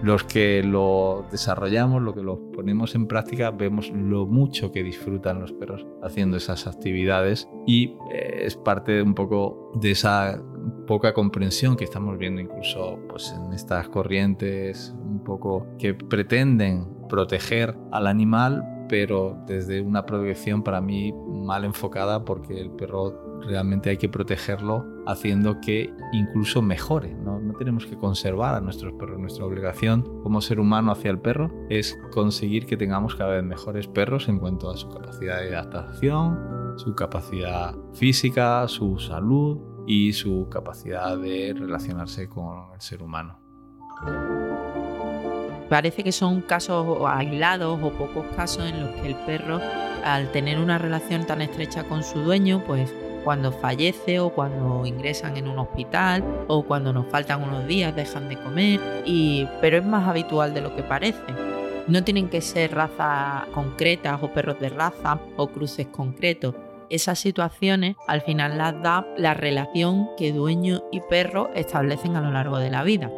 los 0.03 0.25
que 0.25 0.63
lo 0.63 1.27
desarrollamos, 1.31 2.03
lo 2.03 2.15
que 2.15 2.23
lo 2.23 2.51
ponemos 2.53 2.95
en 2.95 3.07
práctica, 3.07 3.51
vemos 3.51 3.91
lo 3.91 4.27
mucho 4.27 4.71
que 4.71 4.83
disfrutan 4.83 5.41
los 5.41 5.53
perros 5.53 5.87
haciendo 6.03 6.37
esas 6.37 6.67
actividades 6.67 7.49
y 7.67 7.97
eh, 8.13 8.43
es 8.43 8.57
parte 8.57 9.03
un 9.03 9.15
poco 9.15 9.73
de 9.81 9.91
esa 9.91 10.41
poca 10.87 11.13
comprensión 11.13 11.77
que 11.77 11.85
estamos 11.85 12.19
viendo 12.19 12.41
incluso 12.41 12.99
pues, 13.09 13.35
en 13.37 13.53
estas 13.53 13.89
corrientes 13.89 14.95
un 15.05 15.23
poco 15.25 15.67
que 15.79 15.95
pretenden 15.95 16.87
proteger 17.09 17.77
al 17.91 18.07
animal 18.07 18.65
pero 18.89 19.37
desde 19.47 19.81
una 19.81 20.07
protección 20.07 20.63
para 20.63 20.81
mí 20.81 21.13
mal 21.13 21.65
enfocada 21.65 22.25
porque 22.25 22.59
el 22.59 22.71
perro 22.71 23.28
realmente 23.47 23.91
hay 23.91 23.97
que 23.97 24.09
protegerlo 24.09 24.85
haciendo 25.07 25.61
que 25.61 25.93
incluso 26.13 26.63
mejore. 26.63 27.15
¿no? 27.15 27.41
no 27.41 27.55
tenemos 27.55 27.87
que 27.87 27.97
conservar 27.97 28.55
a 28.55 28.61
nuestros 28.61 28.93
perros. 28.95 29.19
Nuestra 29.19 29.45
obligación 29.45 30.03
como 30.23 30.41
ser 30.41 30.61
humano 30.61 30.93
hacia 30.93 31.11
el 31.11 31.19
perro 31.19 31.51
es 31.69 31.99
conseguir 32.13 32.67
que 32.67 32.77
tengamos 32.77 33.15
cada 33.15 33.35
vez 33.35 33.45
mejores 33.45 33.87
perros 33.89 34.29
en 34.29 34.39
cuanto 34.39 34.71
a 34.71 34.77
su 34.77 34.89
capacidad 34.89 35.41
de 35.41 35.57
adaptación, 35.57 36.39
su 36.77 36.95
capacidad 36.95 37.75
física, 37.95 38.67
su 38.69 38.99
salud 38.99 39.59
y 39.87 40.13
su 40.13 40.49
capacidad 40.51 41.17
de 41.17 41.55
relacionarse 41.59 42.29
con 42.29 42.73
el 42.75 42.81
ser 42.81 43.03
humano. 43.03 43.41
Parece 45.69 46.03
que 46.03 46.13
son 46.13 46.41
casos 46.41 46.99
aislados 47.07 47.79
o 47.83 47.91
pocos 47.91 48.25
casos 48.37 48.65
en 48.65 48.81
los 48.81 48.91
que 48.91 49.09
el 49.09 49.17
perro, 49.27 49.61
al 50.05 50.31
tener 50.33 50.59
una 50.59 50.79
relación 50.79 51.27
tan 51.27 51.43
estrecha 51.43 51.85
con 51.85 52.03
su 52.03 52.21
dueño, 52.21 52.63
pues 52.67 52.95
cuando 53.29 53.53
fallece 53.53 54.21
o 54.21 54.31
cuando 54.31 54.87
ingresan 54.87 55.37
en 55.37 55.49
un 55.49 55.59
hospital 55.59 56.25
o 56.47 56.63
cuando 56.65 56.95
nos 56.95 57.09
faltan 57.09 57.43
unos 57.43 57.67
días 57.67 57.95
dejan 57.95 58.27
de 58.31 58.39
comer, 58.39 58.81
y, 59.05 59.47
pero 59.61 59.77
es 59.77 59.85
más 59.85 60.09
habitual 60.09 60.55
de 60.55 60.63
lo 60.63 60.75
que 60.75 60.83
parece. 60.83 61.21
No 61.89 62.03
tienen 62.03 62.31
que 62.31 62.41
ser 62.41 62.75
razas 62.75 63.45
concretas 63.53 64.23
o 64.23 64.33
perros 64.33 64.59
de 64.61 64.71
raza 64.71 65.21
o 65.37 65.49
cruces 65.49 65.89
concretos. 65.89 66.55
Esas 66.89 67.19
situaciones 67.19 67.97
al 68.07 68.23
final 68.23 68.57
las 68.57 68.83
da 68.83 69.07
la 69.19 69.35
relación 69.35 70.09
que 70.17 70.33
dueño 70.33 70.85
y 70.91 71.01
perro 71.03 71.51
establecen 71.55 72.17
a 72.17 72.23
lo 72.23 72.31
largo 72.31 72.57
de 72.57 72.71
la 72.71 72.83
vida 72.83 73.11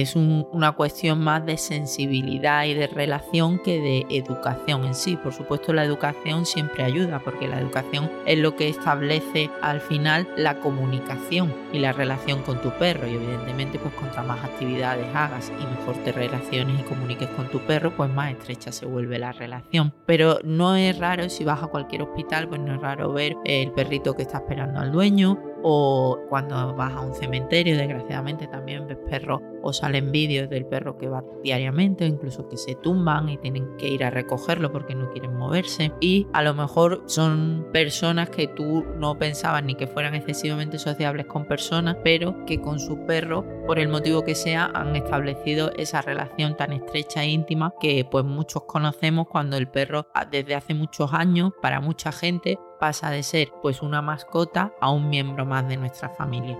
es 0.00 0.14
una 0.14 0.72
cuestión 0.72 1.20
más 1.20 1.44
de 1.46 1.56
sensibilidad 1.56 2.64
y 2.64 2.74
de 2.74 2.86
relación 2.86 3.58
que 3.58 3.80
de 3.80 4.06
educación 4.10 4.84
en 4.84 4.94
sí. 4.94 5.16
Por 5.16 5.32
supuesto, 5.32 5.72
la 5.72 5.84
educación 5.84 6.46
siempre 6.46 6.84
ayuda 6.84 7.20
porque 7.20 7.48
la 7.48 7.58
educación 7.58 8.10
es 8.26 8.38
lo 8.38 8.56
que 8.56 8.68
establece 8.68 9.50
al 9.62 9.80
final 9.80 10.28
la 10.36 10.60
comunicación 10.60 11.54
y 11.72 11.78
la 11.78 11.92
relación 11.92 12.42
con 12.42 12.60
tu 12.60 12.70
perro. 12.72 13.06
Y 13.06 13.14
evidentemente, 13.14 13.78
pues 13.78 13.94
contra 13.94 14.22
más 14.22 14.44
actividades 14.44 15.06
hagas 15.14 15.50
y 15.60 15.66
mejor 15.66 15.96
te 16.04 16.12
relaciones 16.12 16.80
y 16.80 16.82
comuniques 16.84 17.28
con 17.30 17.48
tu 17.48 17.60
perro, 17.60 17.96
pues 17.96 18.10
más 18.10 18.32
estrecha 18.32 18.72
se 18.72 18.86
vuelve 18.86 19.18
la 19.18 19.32
relación. 19.32 19.92
Pero 20.04 20.38
no 20.44 20.76
es 20.76 20.98
raro, 20.98 21.28
si 21.28 21.44
vas 21.44 21.62
a 21.62 21.68
cualquier 21.68 22.02
hospital, 22.02 22.48
pues 22.48 22.60
no 22.60 22.74
es 22.74 22.80
raro 22.80 23.12
ver 23.12 23.34
el 23.44 23.72
perrito 23.72 24.14
que 24.14 24.22
está 24.22 24.38
esperando 24.38 24.80
al 24.80 24.92
dueño 24.92 25.38
o 25.62 26.18
cuando 26.28 26.74
vas 26.74 26.92
a 26.92 27.00
un 27.00 27.14
cementerio, 27.14 27.76
desgraciadamente 27.76 28.46
también 28.46 28.86
ves 28.86 28.98
perros 29.10 29.40
o 29.66 29.72
salen 29.72 30.12
vídeos 30.12 30.48
del 30.48 30.64
perro 30.66 30.96
que 30.96 31.08
va 31.08 31.24
diariamente 31.42 32.04
o 32.04 32.06
incluso 32.06 32.48
que 32.48 32.56
se 32.56 32.74
tumban 32.76 33.28
y 33.28 33.36
tienen 33.36 33.76
que 33.76 33.88
ir 33.88 34.04
a 34.04 34.10
recogerlo 34.10 34.72
porque 34.72 34.94
no 34.94 35.10
quieren 35.10 35.34
moverse 35.34 35.92
y 36.00 36.26
a 36.32 36.42
lo 36.42 36.54
mejor 36.54 37.02
son 37.06 37.66
personas 37.72 38.30
que 38.30 38.46
tú 38.46 38.84
no 38.98 39.18
pensabas 39.18 39.64
ni 39.64 39.74
que 39.74 39.86
fueran 39.86 40.14
excesivamente 40.14 40.78
sociables 40.78 41.26
con 41.26 41.46
personas, 41.46 41.96
pero 42.04 42.44
que 42.46 42.60
con 42.60 42.78
su 42.78 43.04
perro, 43.06 43.44
por 43.66 43.78
el 43.78 43.88
motivo 43.88 44.24
que 44.24 44.34
sea, 44.34 44.70
han 44.74 44.94
establecido 44.96 45.72
esa 45.76 46.02
relación 46.02 46.56
tan 46.56 46.72
estrecha 46.72 47.24
e 47.24 47.28
íntima 47.28 47.74
que 47.80 48.06
pues 48.08 48.24
muchos 48.24 48.64
conocemos 48.64 49.26
cuando 49.28 49.56
el 49.56 49.68
perro 49.68 50.06
ah, 50.14 50.24
desde 50.24 50.54
hace 50.54 50.74
muchos 50.74 51.12
años 51.12 51.52
para 51.60 51.80
mucha 51.80 52.12
gente 52.12 52.58
pasa 52.78 53.10
de 53.10 53.22
ser 53.22 53.48
pues 53.62 53.82
una 53.82 54.02
mascota 54.02 54.72
a 54.80 54.90
un 54.90 55.08
miembro 55.08 55.46
más 55.46 55.66
de 55.68 55.76
nuestra 55.76 56.10
familia. 56.10 56.58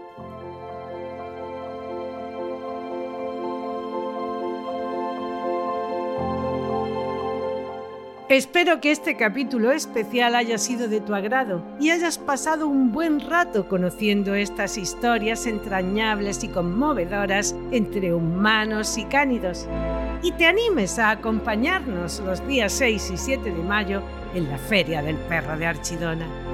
Espero 8.29 8.81
que 8.81 8.91
este 8.91 9.17
capítulo 9.17 9.71
especial 9.71 10.35
haya 10.35 10.59
sido 10.59 10.89
de 10.89 11.01
tu 11.01 11.15
agrado 11.15 11.63
y 11.79 11.91
hayas 11.91 12.19
pasado 12.19 12.67
un 12.67 12.91
buen 12.91 13.21
rato 13.21 13.69
conociendo 13.69 14.35
estas 14.35 14.77
historias 14.79 15.47
entrañables 15.47 16.43
y 16.43 16.49
conmovedoras 16.49 17.55
entre 17.71 18.13
humanos 18.13 18.99
y 18.99 19.05
cánidos. 19.05 19.69
Y 20.23 20.33
te 20.33 20.47
animes 20.47 20.99
a 20.99 21.11
acompañarnos 21.11 22.19
los 22.19 22.45
días 22.49 22.73
6 22.73 23.13
y 23.13 23.17
7 23.17 23.53
de 23.53 23.63
mayo 23.63 24.03
en 24.35 24.49
la 24.49 24.59
Feria 24.59 25.03
del 25.03 25.17
Perro 25.17 25.57
de 25.57 25.67
Archidona. 25.67 26.46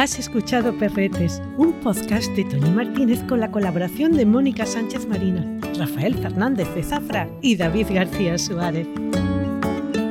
Has 0.00 0.18
escuchado 0.18 0.72
Perretes, 0.78 1.42
un 1.58 1.74
podcast 1.74 2.30
de 2.30 2.44
Tony 2.44 2.70
Martínez 2.70 3.22
con 3.28 3.38
la 3.38 3.50
colaboración 3.50 4.12
de 4.12 4.24
Mónica 4.24 4.64
Sánchez 4.64 5.06
Marina, 5.06 5.44
Rafael 5.76 6.14
Fernández 6.14 6.74
de 6.74 6.82
Zafra 6.82 7.28
y 7.42 7.54
David 7.56 7.88
García 7.90 8.38
Suárez. 8.38 8.88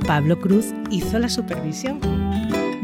Pablo 0.06 0.40
Cruz 0.40 0.76
hizo 0.92 1.18
la 1.18 1.28
supervisión. 1.28 2.00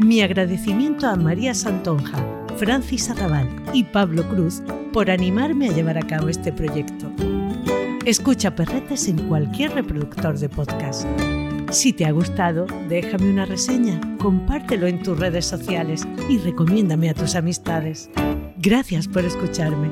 Mi 0.00 0.20
agradecimiento 0.20 1.06
a 1.06 1.14
María 1.14 1.54
Santonja, 1.54 2.18
Francis 2.56 3.08
Arrabal 3.08 3.48
y 3.72 3.84
Pablo 3.84 4.28
Cruz 4.28 4.60
por 4.92 5.08
animarme 5.08 5.68
a 5.68 5.72
llevar 5.72 5.98
a 5.98 6.06
cabo 6.08 6.28
este 6.28 6.52
proyecto. 6.52 7.08
Escucha 8.04 8.56
Perretes 8.56 9.06
en 9.06 9.28
cualquier 9.28 9.74
reproductor 9.74 10.40
de 10.40 10.48
podcast. 10.48 11.06
Si 11.70 11.92
te 11.92 12.04
ha 12.04 12.10
gustado, 12.10 12.66
déjame 12.88 13.30
una 13.30 13.44
reseña, 13.44 14.00
compártelo 14.18 14.88
en 14.88 15.04
tus 15.04 15.16
redes 15.16 15.46
sociales 15.46 16.04
y 16.28 16.38
recomiéndame 16.38 17.10
a 17.10 17.14
tus 17.14 17.34
amistades. 17.34 18.10
Gracias 18.58 19.06
por 19.08 19.24
escucharme. 19.24 19.90